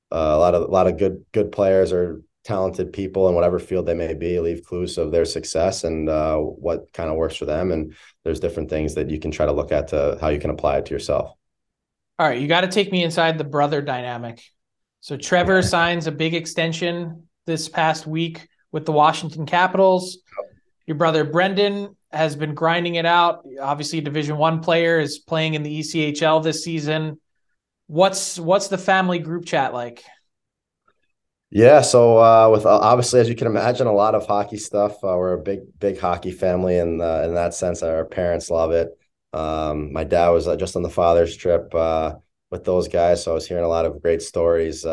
[0.10, 3.86] a lot of a lot of good good players or talented people in whatever field
[3.86, 7.46] they may be leave clues of their success and uh, what kind of works for
[7.46, 7.72] them.
[7.72, 10.50] And there's different things that you can try to look at to how you can
[10.50, 11.38] apply it to yourself.
[12.18, 14.42] All right, you got to take me inside the brother dynamic.
[15.02, 20.20] So Trevor signs a big extension this past week with the Washington Capitals.
[20.88, 23.46] Your brother Brendan has been grinding it out.
[23.62, 27.20] Obviously, a Division One player is playing in the ECHL this season.
[27.88, 30.04] What's what's the family group chat like?
[31.54, 34.94] Yeah, so uh, with uh, obviously, as you can imagine, a lot of hockey stuff.
[35.04, 38.72] Uh, we're a big, big hockey family, and uh, in that sense, our parents love
[38.72, 38.98] it.
[39.34, 42.16] Um, my dad was uh, just on the father's trip uh,
[42.50, 44.86] with those guys, so I was hearing a lot of great stories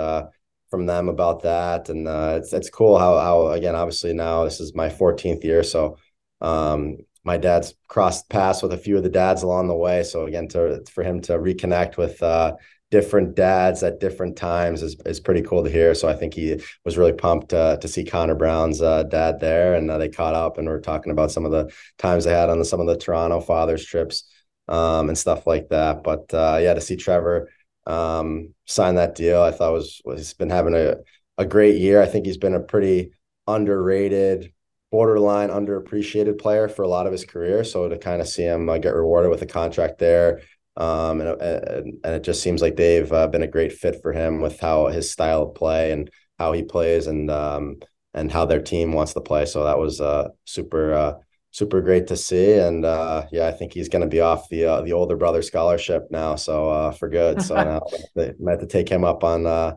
[0.70, 4.74] from them about that, and it's it's cool how how again, obviously now this is
[4.74, 5.96] my 14th year, so
[6.40, 10.02] um, my dad's crossed paths with a few of the dads along the way.
[10.02, 12.56] So again, to for him to reconnect with uh,
[12.90, 15.94] different dads at different times is, is pretty cool to hear.
[15.94, 19.74] So I think he was really pumped uh, to see Connor Brown's uh, dad there,
[19.74, 22.48] and uh, they caught up and we're talking about some of the times they had
[22.48, 24.24] on the, some of the Toronto fathers trips
[24.68, 26.02] um, and stuff like that.
[26.02, 27.50] But uh, yeah, to see Trevor
[27.86, 30.96] um, sign that deal, I thought was, he's been having a
[31.38, 32.02] a great year.
[32.02, 33.12] I think he's been a pretty
[33.46, 34.52] underrated.
[34.90, 37.62] Borderline underappreciated player for a lot of his career.
[37.62, 40.40] So to kind of see him uh, get rewarded with a contract there,
[40.76, 44.12] um, and, and, and it just seems like they've uh, been a great fit for
[44.12, 47.76] him with how his style of play and how he plays and um,
[48.14, 49.44] and how their team wants to play.
[49.44, 51.14] So that was uh, super uh,
[51.50, 52.54] super great to see.
[52.54, 55.42] And uh, yeah, I think he's going to be off the uh, the older brother
[55.42, 57.42] scholarship now, so uh, for good.
[57.42, 57.82] So now
[58.14, 59.74] they might have to take him up on uh,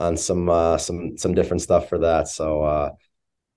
[0.00, 2.28] on some uh, some some different stuff for that.
[2.28, 2.90] So uh,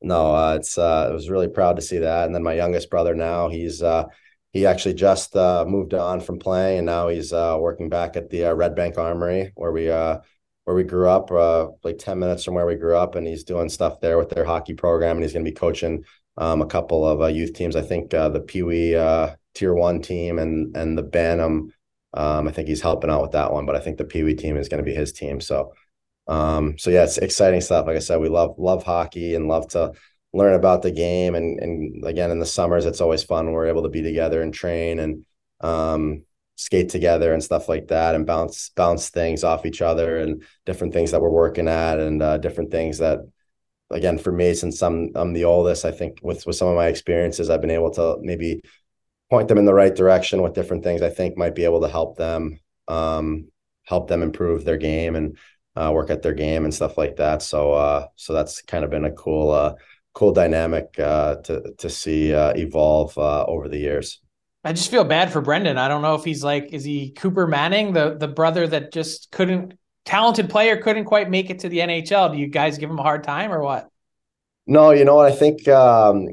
[0.02, 2.26] no, uh, it's uh, I was really proud to see that.
[2.26, 4.06] And then my youngest brother now, he's uh,
[4.52, 8.30] he actually just uh, moved on from playing, and now he's uh, working back at
[8.30, 10.20] the uh, Red Bank Armory where we uh,
[10.66, 13.44] where we grew up, uh, like ten minutes from where we grew up, and he's
[13.44, 16.04] doing stuff there with their hockey program, and he's going to be coaching
[16.38, 17.76] um, a couple of uh, youth teams.
[17.76, 21.74] I think the Pee Wee uh, Tier One team and and the Bantam.
[22.14, 24.36] Um, I think he's helping out with that one, but I think the Pee Wee
[24.36, 25.40] team is going to be his team.
[25.40, 25.74] So,
[26.28, 27.88] um, so yeah, it's exciting stuff.
[27.88, 29.94] Like I said, we love love hockey and love to
[30.34, 31.36] learn about the game.
[31.36, 33.52] And and again, in the summers, it's always fun.
[33.52, 35.26] We're able to be together and train and
[35.62, 36.24] um,
[36.56, 40.94] skate together and stuff like that, and bounce bounce things off each other and different
[40.94, 43.20] things that we're working at and uh, different things that.
[43.92, 46.88] Again, for me, since I'm I'm the oldest, I think with with some of my
[46.88, 48.62] experiences, I've been able to maybe
[49.30, 51.88] point them in the right direction with different things I think might be able to
[51.88, 53.50] help them um,
[53.84, 55.38] help them improve their game and
[55.76, 57.42] uh, work at their game and stuff like that.
[57.42, 59.76] So uh, so that's kind of been a cool uh,
[60.14, 64.20] cool dynamic uh, to to see uh, evolve uh, over the years.
[64.64, 65.78] I just feel bad for Brendan.
[65.78, 69.32] I don't know if he's like, is he Cooper Manning, the the brother that just
[69.32, 69.74] couldn't,
[70.06, 72.32] talented player, couldn't quite make it to the NHL?
[72.32, 73.90] Do you guys give him a hard time or what?
[74.68, 75.68] No, you know what I think.
[75.68, 76.28] Um,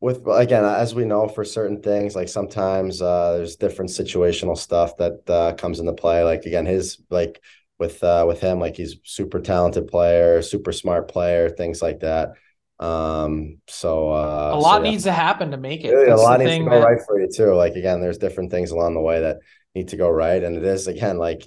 [0.00, 4.96] with again, as we know, for certain things, like sometimes uh, there's different situational stuff
[4.96, 6.24] that uh, comes into play.
[6.24, 7.40] Like again, his like
[7.78, 12.30] with uh, with him, like he's super talented player, super smart player, things like that.
[12.78, 14.90] Um, so uh, a lot so, yeah.
[14.90, 15.90] needs to happen to make it.
[15.90, 16.86] Really, a lot needs to go that...
[16.86, 17.52] right for you too.
[17.54, 19.38] Like again, there's different things along the way that
[19.74, 21.46] need to go right, and it is again like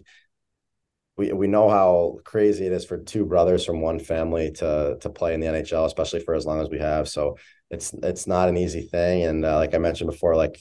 [1.17, 5.09] we we know how crazy it is for two brothers from one family to to
[5.09, 7.07] play in the NHL, especially for as long as we have.
[7.07, 7.37] So
[7.69, 10.59] it's it's not an easy thing, and uh, like I mentioned before, like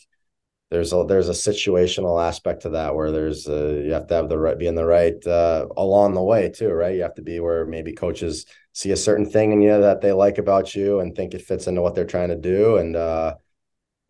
[0.71, 4.29] there's a there's a situational aspect to that where there's a, you have to have
[4.29, 6.95] the right be in the right uh, along the way too, right?
[6.97, 10.13] You have to be where maybe coaches see a certain thing in you that they
[10.13, 13.35] like about you and think it fits into what they're trying to do, and uh,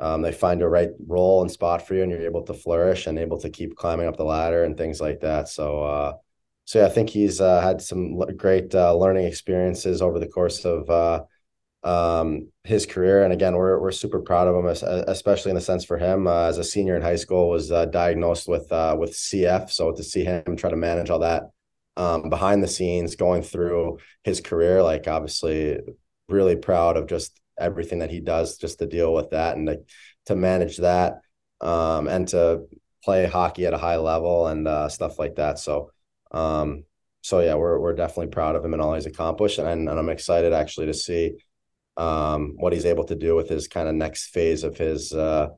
[0.00, 3.06] um, they find a right role and spot for you, and you're able to flourish
[3.06, 5.48] and able to keep climbing up the ladder and things like that.
[5.48, 6.20] So.
[6.72, 10.64] So yeah, I think he's uh, had some great uh, learning experiences over the course
[10.64, 11.22] of uh,
[11.84, 13.24] um, his career.
[13.24, 14.64] And again, we're we're super proud of him,
[15.06, 17.84] especially in the sense for him uh, as a senior in high school was uh,
[17.84, 19.70] diagnosed with uh, with CF.
[19.70, 21.50] So to see him try to manage all that
[21.98, 25.78] um, behind the scenes, going through his career, like obviously,
[26.30, 29.80] really proud of just everything that he does just to deal with that and to,
[30.24, 31.20] to manage that
[31.60, 32.62] um, and to
[33.04, 35.58] play hockey at a high level and stuff like that.
[35.58, 35.90] So.
[36.32, 36.84] Um,
[37.22, 40.08] so yeah, we're we're definitely proud of him and all he's accomplished, and, and I'm
[40.08, 41.36] excited actually to see
[41.96, 45.48] um, what he's able to do with his kind of next phase of his uh,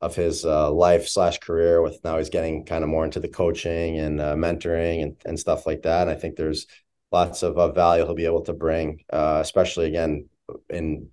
[0.00, 1.80] of his uh, life slash career.
[1.80, 5.38] With now he's getting kind of more into the coaching and uh, mentoring and and
[5.38, 6.02] stuff like that.
[6.02, 6.66] And I think there's
[7.12, 10.28] lots of uh, value he'll be able to bring, uh, especially again
[10.68, 11.08] in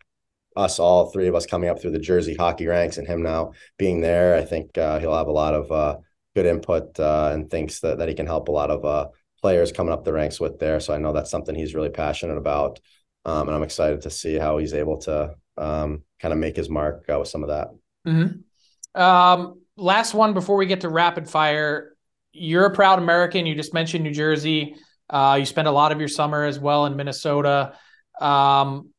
[0.55, 3.53] us all three of us coming up through the Jersey hockey ranks and him now
[3.77, 4.35] being there.
[4.35, 6.01] I think uh, he'll have a lot of
[6.35, 9.11] good input and thinks that that he can help a lot of
[9.41, 10.79] players coming up the ranks with there.
[10.79, 12.79] So I know that's something he's really passionate about.
[13.25, 16.69] Um, and I'm excited to see how he's able to um, kind of make his
[16.69, 17.67] mark uh, with some of that.
[18.07, 19.01] Mm-hmm.
[19.01, 21.95] Um, last one before we get to rapid fire.
[22.31, 23.45] You're a proud American.
[23.45, 24.75] You just mentioned New Jersey.
[25.09, 27.75] Uh, you spend a lot of your summer as well in Minnesota.
[28.19, 28.89] Um,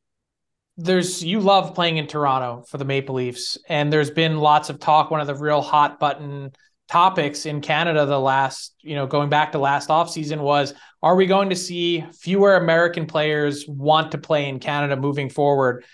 [0.77, 4.79] there's you love playing in Toronto for the Maple Leafs, and there's been lots of
[4.79, 5.11] talk.
[5.11, 6.53] One of the real hot button
[6.95, 11.27] topics in Canada the last, you know, going back to last offseason was are we
[11.27, 15.85] going to see fewer American players want to play in Canada moving forward?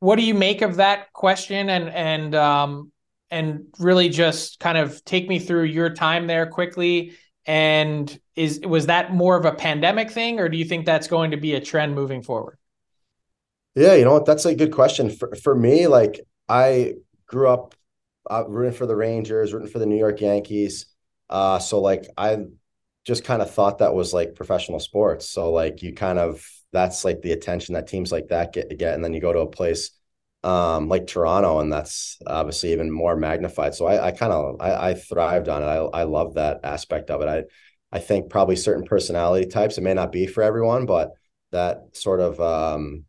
[0.00, 2.92] What do you make of that question and and um
[3.30, 7.16] and really just kind of take me through your time there quickly
[7.46, 11.30] and is was that more of a pandemic thing or do you think that's going
[11.30, 12.58] to be a trend moving forward?
[13.74, 14.20] Yeah, you know?
[14.20, 15.08] That's a good question.
[15.08, 16.20] For for me, like
[16.50, 17.74] I grew up
[18.30, 20.86] uh, rooting for the Rangers, rooting for the New York Yankees.
[21.28, 22.38] Uh, so like I
[23.04, 25.28] just kind of thought that was like professional sports.
[25.28, 28.94] So like you kind of that's like the attention that teams like that get get,
[28.94, 29.90] and then you go to a place
[30.42, 33.74] um like Toronto, and that's obviously even more magnified.
[33.74, 35.66] So I, I kind of I, I thrived on it.
[35.66, 37.28] I I love that aspect of it.
[37.28, 37.44] I
[37.92, 39.76] I think probably certain personality types.
[39.78, 41.10] It may not be for everyone, but
[41.50, 43.04] that sort of um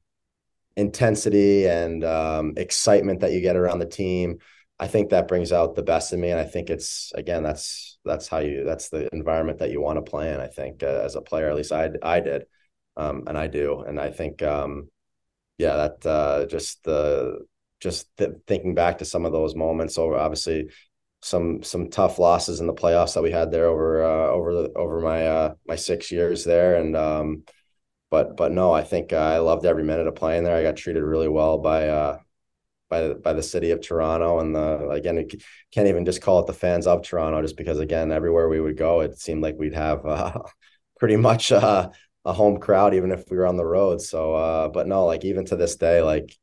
[0.75, 4.39] intensity and um, excitement that you get around the team.
[4.81, 7.99] I think that brings out the best in me, and I think it's again that's
[8.03, 10.39] that's how you that's the environment that you want to play in.
[10.41, 12.45] I think uh, as a player, at least I I did,
[12.97, 14.89] um, and I do, and I think um,
[15.57, 17.45] yeah, that uh, just the
[17.79, 19.97] just th- thinking back to some of those moments.
[19.99, 20.69] over obviously
[21.21, 24.73] some some tough losses in the playoffs that we had there over uh, over the
[24.75, 27.43] over my uh, my six years there, and um,
[28.11, 30.55] but but no, I think uh, I loved every minute of playing there.
[30.57, 32.19] I got treated really well by uh
[32.91, 35.27] by by the city of Toronto, and the again,
[35.71, 38.77] can't even just call it the fans of Toronto, just because again, everywhere we would
[38.77, 40.39] go, it seemed like we'd have uh,
[40.99, 41.89] pretty much uh,
[42.25, 44.01] a home crowd, even if we were on the road.
[44.01, 46.37] So, uh, but no, like even to this day, like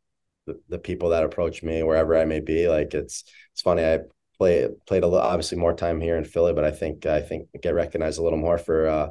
[0.47, 3.85] the, the people that approach me wherever I may be, like it's it's funny.
[3.85, 4.01] I
[4.39, 7.49] play played a little, obviously more time here in Philly, but I think I think
[7.63, 9.11] get recognized a little more for uh,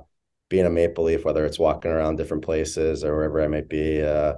[0.50, 4.02] being a Maple Leaf, whether it's walking around different places or wherever I might be,
[4.02, 4.36] uh,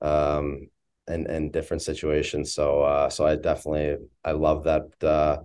[0.00, 0.68] um,
[1.08, 2.54] and and different situations.
[2.54, 5.38] So uh, so I definitely I love that uh,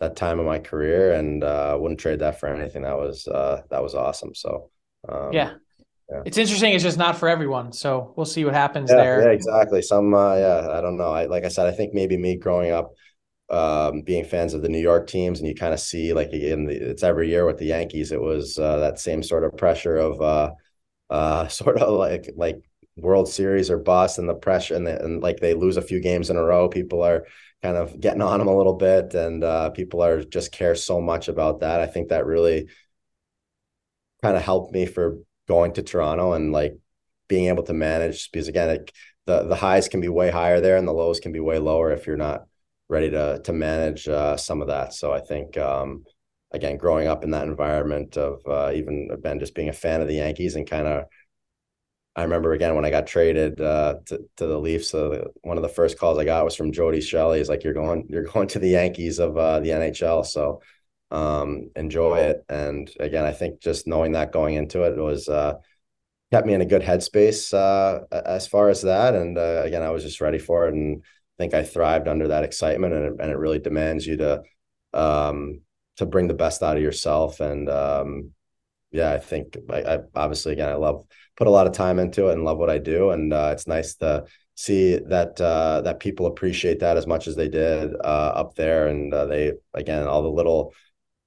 [0.00, 2.82] that time of my career, and uh, wouldn't trade that for anything.
[2.82, 4.34] That was uh, that was awesome.
[4.34, 4.70] So
[5.08, 5.54] um, yeah.
[6.10, 6.22] yeah.
[6.24, 6.72] It's interesting.
[6.72, 7.72] It's just not for everyone.
[7.72, 9.22] So we'll see what happens yeah, there.
[9.22, 9.82] Yeah, exactly.
[9.82, 11.10] Some, uh, yeah, I don't know.
[11.10, 12.92] I, like I said, I think maybe me growing up,
[13.50, 16.66] um, being fans of the New York teams, and you kind of see like in
[16.66, 19.96] the, it's every year with the Yankees, it was uh, that same sort of pressure
[19.96, 20.50] of uh,
[21.10, 22.62] uh, sort of like like
[22.96, 26.00] World Series or bust, and the pressure, and, the, and like they lose a few
[26.00, 27.26] games in a row, people are
[27.62, 31.00] kind of getting on them a little bit, and uh, people are just care so
[31.00, 31.80] much about that.
[31.80, 32.68] I think that really
[34.22, 35.18] kind of helped me for
[35.48, 36.76] going to Toronto and like
[37.28, 38.92] being able to manage because again, it,
[39.26, 41.92] the the highs can be way higher there, and the lows can be way lower
[41.92, 42.46] if you're not
[42.88, 44.92] ready to to manage uh, some of that.
[44.94, 46.04] So I think um,
[46.52, 50.08] again, growing up in that environment of uh, even Ben just being a fan of
[50.08, 51.04] the Yankees and kind of.
[52.14, 54.90] I remember again when I got traded uh, to to the Leafs.
[54.90, 57.38] So one of the first calls I got was from Jody Shelley.
[57.38, 60.60] He's like, "You're going, you're going to the Yankees of uh, the NHL." So
[61.10, 62.44] um, enjoy it.
[62.48, 65.54] And again, I think just knowing that going into it was uh,
[66.32, 69.14] kept me in a good headspace uh, as far as that.
[69.14, 72.28] And uh, again, I was just ready for it, and I think I thrived under
[72.28, 74.42] that excitement, and it, and it really demands you to
[74.94, 75.60] um,
[75.96, 77.40] to bring the best out of yourself.
[77.40, 78.32] And um,
[78.92, 82.28] yeah, I think I, I, obviously again I love put a lot of time into
[82.28, 86.00] it and love what I do, and uh, it's nice to see that uh, that
[86.00, 90.06] people appreciate that as much as they did uh, up there, and uh, they again
[90.06, 90.74] all the little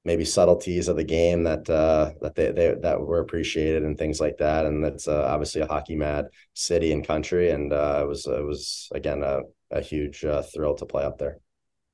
[0.04, 4.22] maybe subtleties of the game that uh, that they, they that were appreciated and things
[4.22, 4.66] like that.
[4.66, 8.90] And that's uh, obviously a hockey mad city and country, and it was it was
[8.94, 9.42] again a,
[9.72, 11.40] a huge thrill to play up there.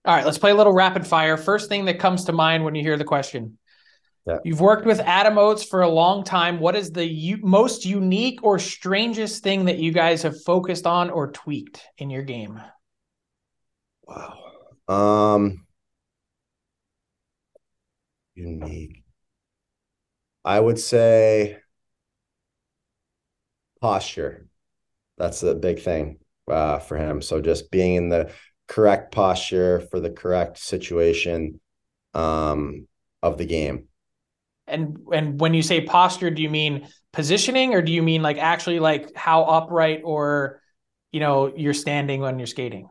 [0.03, 1.37] All right, let's play a little rapid fire.
[1.37, 3.57] First thing that comes to mind when you hear the question.
[4.27, 4.37] Yeah.
[4.43, 6.59] You've worked with Adam Oates for a long time.
[6.59, 11.09] What is the u- most unique or strangest thing that you guys have focused on
[11.09, 12.61] or tweaked in your game?
[14.03, 14.37] Wow.
[14.87, 15.65] Um,
[18.35, 19.03] unique.
[20.45, 21.57] I would say
[23.79, 24.47] posture.
[25.17, 26.19] That's a big thing
[26.49, 27.21] uh, for him.
[27.21, 28.31] So just being in the
[28.67, 31.59] correct posture for the correct situation
[32.13, 32.87] um,
[33.21, 33.87] of the game.
[34.71, 38.37] And and when you say posture, do you mean positioning, or do you mean like
[38.37, 40.61] actually like how upright or
[41.11, 42.87] you know you're standing when you're skating?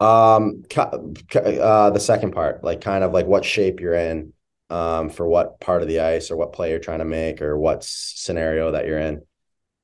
[0.00, 4.32] Um, uh, the second part, like kind of like what shape you're in,
[4.70, 7.58] um, for what part of the ice or what play you're trying to make or
[7.58, 9.22] what scenario that you're in.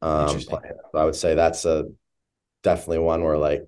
[0.03, 0.40] Um,
[0.95, 1.86] I would say that's a
[2.62, 3.66] definitely one where like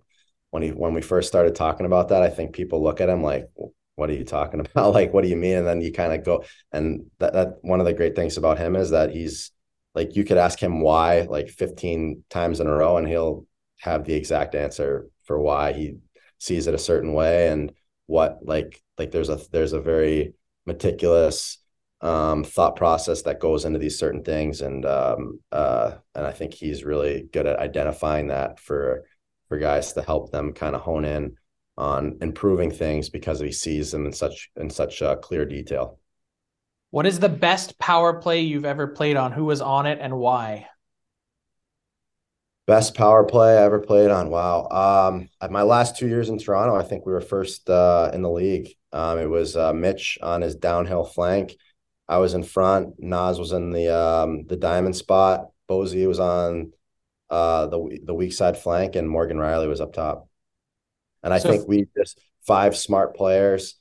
[0.50, 3.22] when he when we first started talking about that, I think people look at him
[3.22, 3.48] like,
[3.96, 4.94] "What are you talking about?
[4.94, 7.80] like, what do you mean?" And then you kind of go, and that that one
[7.80, 9.50] of the great things about him is that he's
[9.94, 13.46] like you could ask him why like 15 times in a row, and he'll
[13.80, 15.96] have the exact answer for why he
[16.38, 17.72] sees it a certain way and
[18.06, 20.34] what like like there's a there's a very
[20.66, 21.58] meticulous
[22.00, 26.54] um, thought process that goes into these certain things, and um, uh, and I think
[26.54, 29.04] he's really good at identifying that for
[29.48, 31.36] for guys to help them kind of hone in
[31.78, 35.98] on improving things because he sees them in such in such uh, clear detail.
[36.90, 39.32] What is the best power play you've ever played on?
[39.32, 40.68] Who was on it and why?
[42.66, 44.28] Best power play I ever played on.
[44.28, 44.68] Wow.
[44.68, 48.30] Um, my last two years in Toronto, I think we were first uh, in the
[48.30, 48.70] league.
[48.92, 51.54] Um, it was uh, Mitch on his downhill flank.
[52.08, 52.94] I was in front.
[52.98, 55.48] Nas was in the um, the diamond spot.
[55.68, 56.72] Bozy was on
[57.30, 60.25] uh, the the weak side flank, and Morgan Rielly was up top.
[61.26, 63.74] And I so think we just five smart players.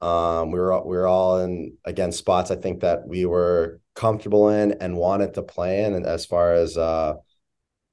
[0.00, 2.50] Um, we were we were all in again spots.
[2.50, 5.92] I think that we were comfortable in and wanted to play in.
[5.92, 7.16] And as far as uh,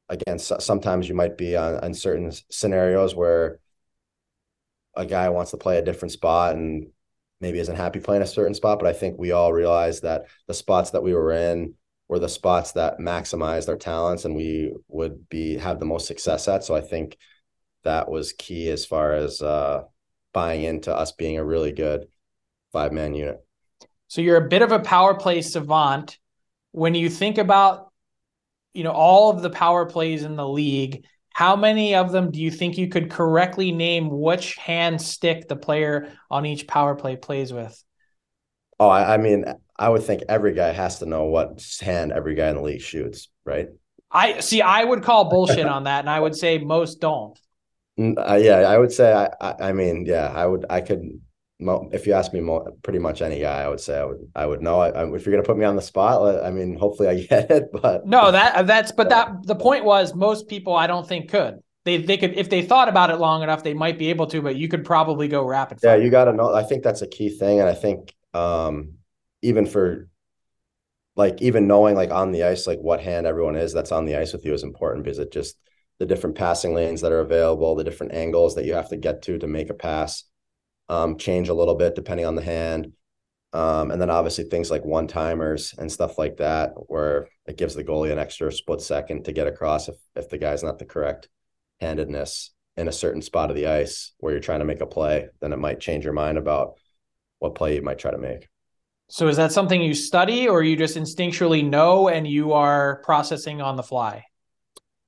[0.08, 3.60] again, so, sometimes you might be on, on certain scenarios where
[4.96, 6.88] a guy wants to play a different spot and
[7.42, 10.54] maybe isn't happy playing a certain spot, but I think we all realized that the
[10.54, 11.74] spots that we were in
[12.08, 16.48] were the spots that maximized our talents and we would be have the most success
[16.48, 16.64] at.
[16.64, 17.18] So I think
[17.84, 19.84] that was key as far as uh,
[20.34, 22.08] buying into us being a really good
[22.72, 23.46] five man unit.
[24.08, 26.18] So you're a bit of a power play savant.
[26.72, 27.92] When you think about,
[28.74, 32.40] you know, all of the power plays in the league, how many of them do
[32.40, 37.16] you think you could correctly name which hand stick the player on each power play
[37.16, 37.84] plays with?
[38.80, 39.46] Oh, I, I mean,
[39.78, 42.82] I would think every guy has to know what hand every guy in the league
[42.82, 43.68] shoots, right?
[44.12, 44.62] I see.
[44.62, 47.38] I would call bullshit on that, and I would say most don't.
[47.98, 49.14] Uh, yeah, I would say.
[49.14, 50.66] I, I, I mean, yeah, I would.
[50.70, 51.22] I could
[51.60, 54.46] if you ask me more, pretty much any guy, I would say I would I
[54.46, 54.80] would know.
[54.80, 57.52] I, I, if you're gonna put me on the spot, I mean, hopefully I get
[57.52, 57.70] it.
[57.72, 61.60] But no, that that's but that the point was most people I don't think could.
[61.86, 64.42] They they could if they thought about it long enough, they might be able to.
[64.42, 65.82] But you could probably go rapid.
[65.82, 65.98] Fire.
[65.98, 66.54] Yeah, you got to know.
[66.54, 68.94] I think that's a key thing, and I think um,
[69.42, 70.08] even for
[71.16, 74.16] like even knowing like on the ice like what hand everyone is that's on the
[74.16, 75.58] ice with you is important because it just
[76.04, 79.22] the different passing lanes that are available, the different angles that you have to get
[79.22, 80.26] to to make a pass
[80.90, 82.92] um, change a little bit depending on the hand.
[83.54, 87.74] Um, and then obviously things like one timers and stuff like that, where it gives
[87.74, 90.86] the goalie an extra split second to get across if, if the guy's not the
[90.86, 91.30] correct
[91.80, 95.30] handedness in a certain spot of the ice where you're trying to make a play,
[95.40, 96.74] then it might change your mind about
[97.40, 98.50] what play you might try to make.
[99.08, 103.62] So is that something you study or you just instinctually know and you are processing
[103.62, 104.26] on the fly?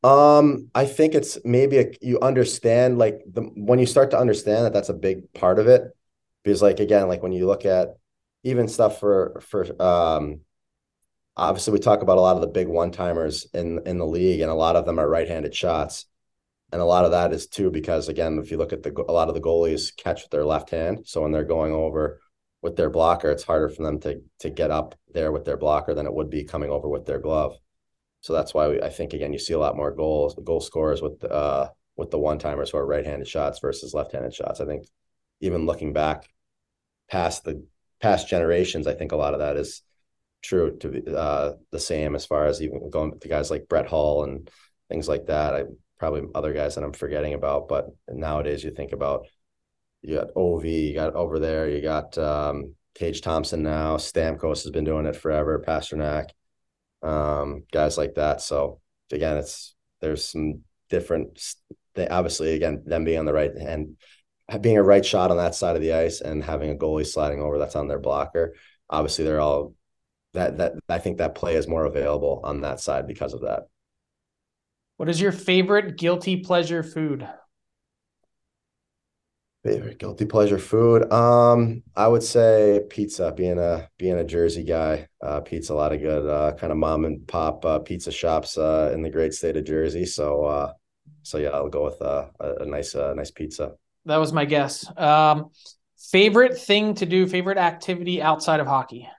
[0.05, 4.65] Um, I think it's maybe a, you understand like the when you start to understand
[4.65, 5.81] that that's a big part of it,
[6.43, 7.97] because like again, like when you look at
[8.43, 10.41] even stuff for for um,
[11.35, 14.41] obviously we talk about a lot of the big one timers in in the league,
[14.41, 16.05] and a lot of them are right handed shots,
[16.71, 19.11] and a lot of that is too because again, if you look at the a
[19.11, 22.21] lot of the goalies catch with their left hand, so when they're going over
[22.61, 25.95] with their blocker, it's harder for them to to get up there with their blocker
[25.95, 27.57] than it would be coming over with their glove.
[28.25, 30.99] So that's why we, I think again you see a lot more goals, goal scorers
[30.99, 34.59] with uh with the one timers who are right handed shots versus left handed shots.
[34.59, 34.87] I think
[35.41, 36.27] even looking back
[37.07, 37.63] past the
[38.01, 39.83] past generations, I think a lot of that is
[40.41, 43.85] true to be uh, the same as far as even going to guys like Brett
[43.85, 44.49] Hull and
[44.89, 45.53] things like that.
[45.53, 45.65] I
[45.99, 49.27] probably other guys that I'm forgetting about, but nowadays you think about
[50.01, 54.71] you got Ov, you got over there, you got um, Tage Thompson now, Stamkos has
[54.71, 56.31] been doing it forever, Pastrnak
[57.05, 58.41] um, guys like that.
[58.41, 58.81] So
[59.11, 61.41] again, it's there's some different.
[61.93, 63.95] They, obviously, again, them being on the right hand,
[64.61, 67.39] being a right shot on that side of the ice, and having a goalie sliding
[67.39, 68.55] over that's on their blocker.
[68.89, 69.73] Obviously, they're all
[70.33, 73.63] that that I think that play is more available on that side because of that.
[74.97, 77.27] What is your favorite guilty pleasure food?
[79.65, 81.11] Favorite guilty pleasure food.
[81.11, 83.31] Um, I would say pizza.
[83.35, 86.77] Being a being a Jersey guy, uh, pizza a lot of good uh, kind of
[86.77, 90.05] mom and pop uh, pizza shops uh, in the great state of Jersey.
[90.05, 90.73] So, uh,
[91.23, 93.71] so yeah, I'll go with uh, a, a nice uh, nice pizza.
[94.05, 94.85] That was my guess.
[94.95, 95.49] Um,
[95.97, 99.09] favorite thing to do, favorite activity outside of hockey.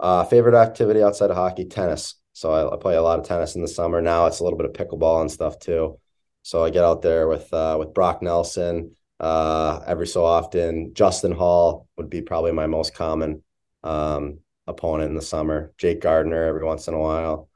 [0.00, 2.14] Uh, favorite activity outside of hockey, tennis.
[2.32, 4.00] So I, I play a lot of tennis in the summer.
[4.00, 5.98] Now it's a little bit of pickleball and stuff too.
[6.40, 10.92] So I get out there with uh, with Brock Nelson uh, every so often.
[10.94, 13.42] Justin Holl would be probably my most common
[13.84, 15.72] um, opponent in the summer.
[15.78, 17.48] Jake Gardiner every once in a while.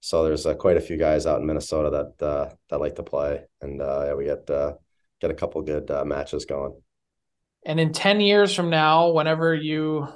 [0.00, 3.02] so there's uh, quite a few guys out in Minnesota that uh, that like to
[3.02, 4.74] play, and uh, yeah, we get uh,
[5.20, 6.74] get a couple good uh, matches going.
[7.64, 10.06] And in ten years from now, whenever you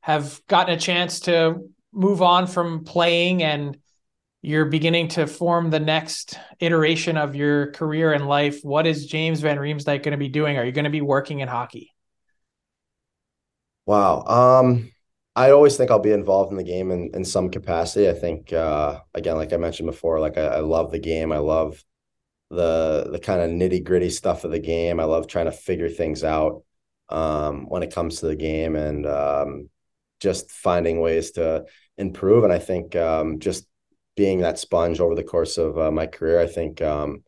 [0.00, 1.56] have gotten a chance to
[1.92, 3.76] move on from playing and
[4.48, 9.40] you're beginning to form the next iteration of your career in life, what is James
[9.40, 10.56] Van Riemsdyk going to be doing?
[10.56, 11.92] Are you going to be working in hockey?
[13.84, 14.22] Wow.
[14.24, 14.90] Um,
[15.36, 18.08] I always think I'll be involved in the game in, in some capacity.
[18.08, 21.30] I think uh, again, like I mentioned before, like I, I love the game.
[21.30, 21.84] I love
[22.50, 24.98] the the kind of nitty gritty stuff of the game.
[24.98, 26.64] I love trying to figure things out
[27.08, 29.70] um, when it comes to the game and um,
[30.20, 32.44] just finding ways to improve.
[32.44, 33.66] And I think um, just
[34.18, 37.22] being that sponge over the course of uh, my career, I think um,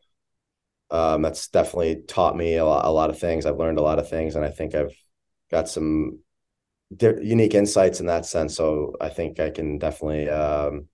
[0.91, 3.45] um, that's definitely taught me a lot, a lot of things.
[3.45, 4.93] I've learned a lot of things, and I think I've
[5.49, 6.19] got some
[6.95, 8.57] di- unique insights in that sense.
[8.57, 10.89] So I think I can definitely, um,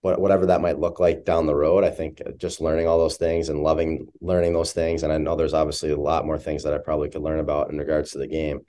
[0.00, 3.50] whatever that might look like down the road, I think just learning all those things
[3.50, 5.02] and loving learning those things.
[5.02, 7.70] And I know there's obviously a lot more things that I probably could learn about
[7.70, 8.60] in regards to the game.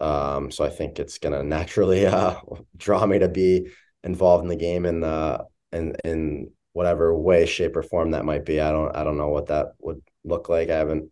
[0.00, 2.34] Um, so I think it's going to naturally uh,
[2.76, 3.68] draw me to be
[4.04, 8.44] involved in the game in uh, in in whatever way, shape, or form that might
[8.44, 8.60] be.
[8.60, 10.70] I don't I don't know what that would look like.
[10.70, 11.10] I haven't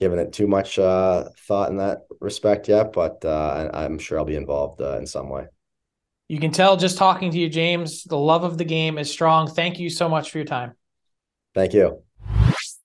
[0.00, 4.18] given it too much uh, thought in that respect yet, but uh, I, am sure
[4.18, 5.46] I'll be involved uh, in some way.
[6.28, 9.48] You can tell just talking to you, James, the love of the game is strong.
[9.48, 10.74] Thank you so much for your time.
[11.54, 12.02] Thank you.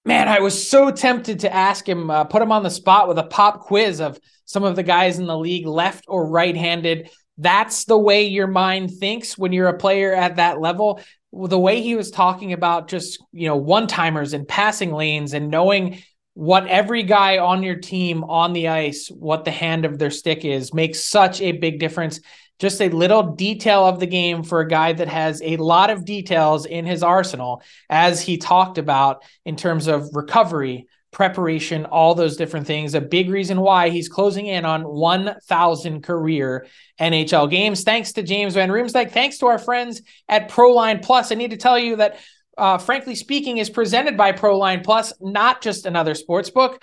[0.06, 3.20] Man, I was so tempted to ask him, uh, put him on the spot with
[3.20, 7.10] a pop quiz of some of the guys in the league, left or right handed.
[7.42, 11.02] That's the way your mind thinks when you're a player at that level.
[11.34, 15.50] The way he was talking about just, you know, one timers and passing lanes and
[15.50, 20.12] knowing what every guy on your team on the ice, what the hand of their
[20.12, 22.20] stick is, makes such a big difference
[22.60, 26.06] just a little detail of the game for a guy that has a lot of
[26.06, 32.38] details in his arsenal, as he talked about in terms of recovery, preparation, all those
[32.38, 32.96] different things.
[32.96, 36.66] A big reason why he's closing in on 1,000 career
[37.00, 37.84] NHL games.
[37.84, 39.12] Thanks to James Van Riemsdyk.
[39.12, 41.32] Thanks to our friends at Proline Plus.
[41.32, 42.18] I need to tell you that,
[42.58, 46.82] uh, frankly speaking, is presented by Proline Plus, not just another sports book.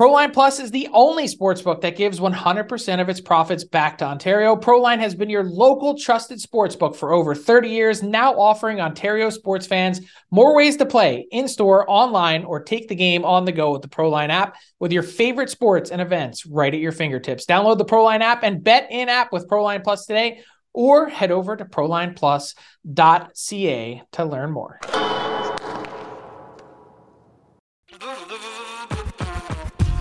[0.00, 4.56] Proline Plus is the only sportsbook that gives 100% of its profits back to Ontario.
[4.56, 9.66] Proline has been your local trusted sportsbook for over 30 years, now offering Ontario sports
[9.66, 13.72] fans more ways to play in store, online, or take the game on the go
[13.72, 17.44] with the Proline app with your favorite sports and events right at your fingertips.
[17.44, 20.40] Download the Proline app and bet in app with Proline Plus today,
[20.72, 24.80] or head over to prolineplus.ca to learn more.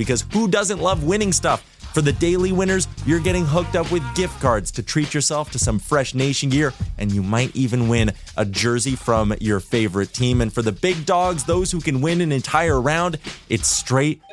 [0.00, 1.62] because who doesn't love winning stuff?
[1.92, 5.58] For the daily winners, you're getting hooked up with gift cards to treat yourself to
[5.58, 10.40] some fresh nation gear, and you might even win a jersey from your favorite team.
[10.40, 13.18] And for the big dogs, those who can win an entire round,
[13.50, 14.22] it's straight,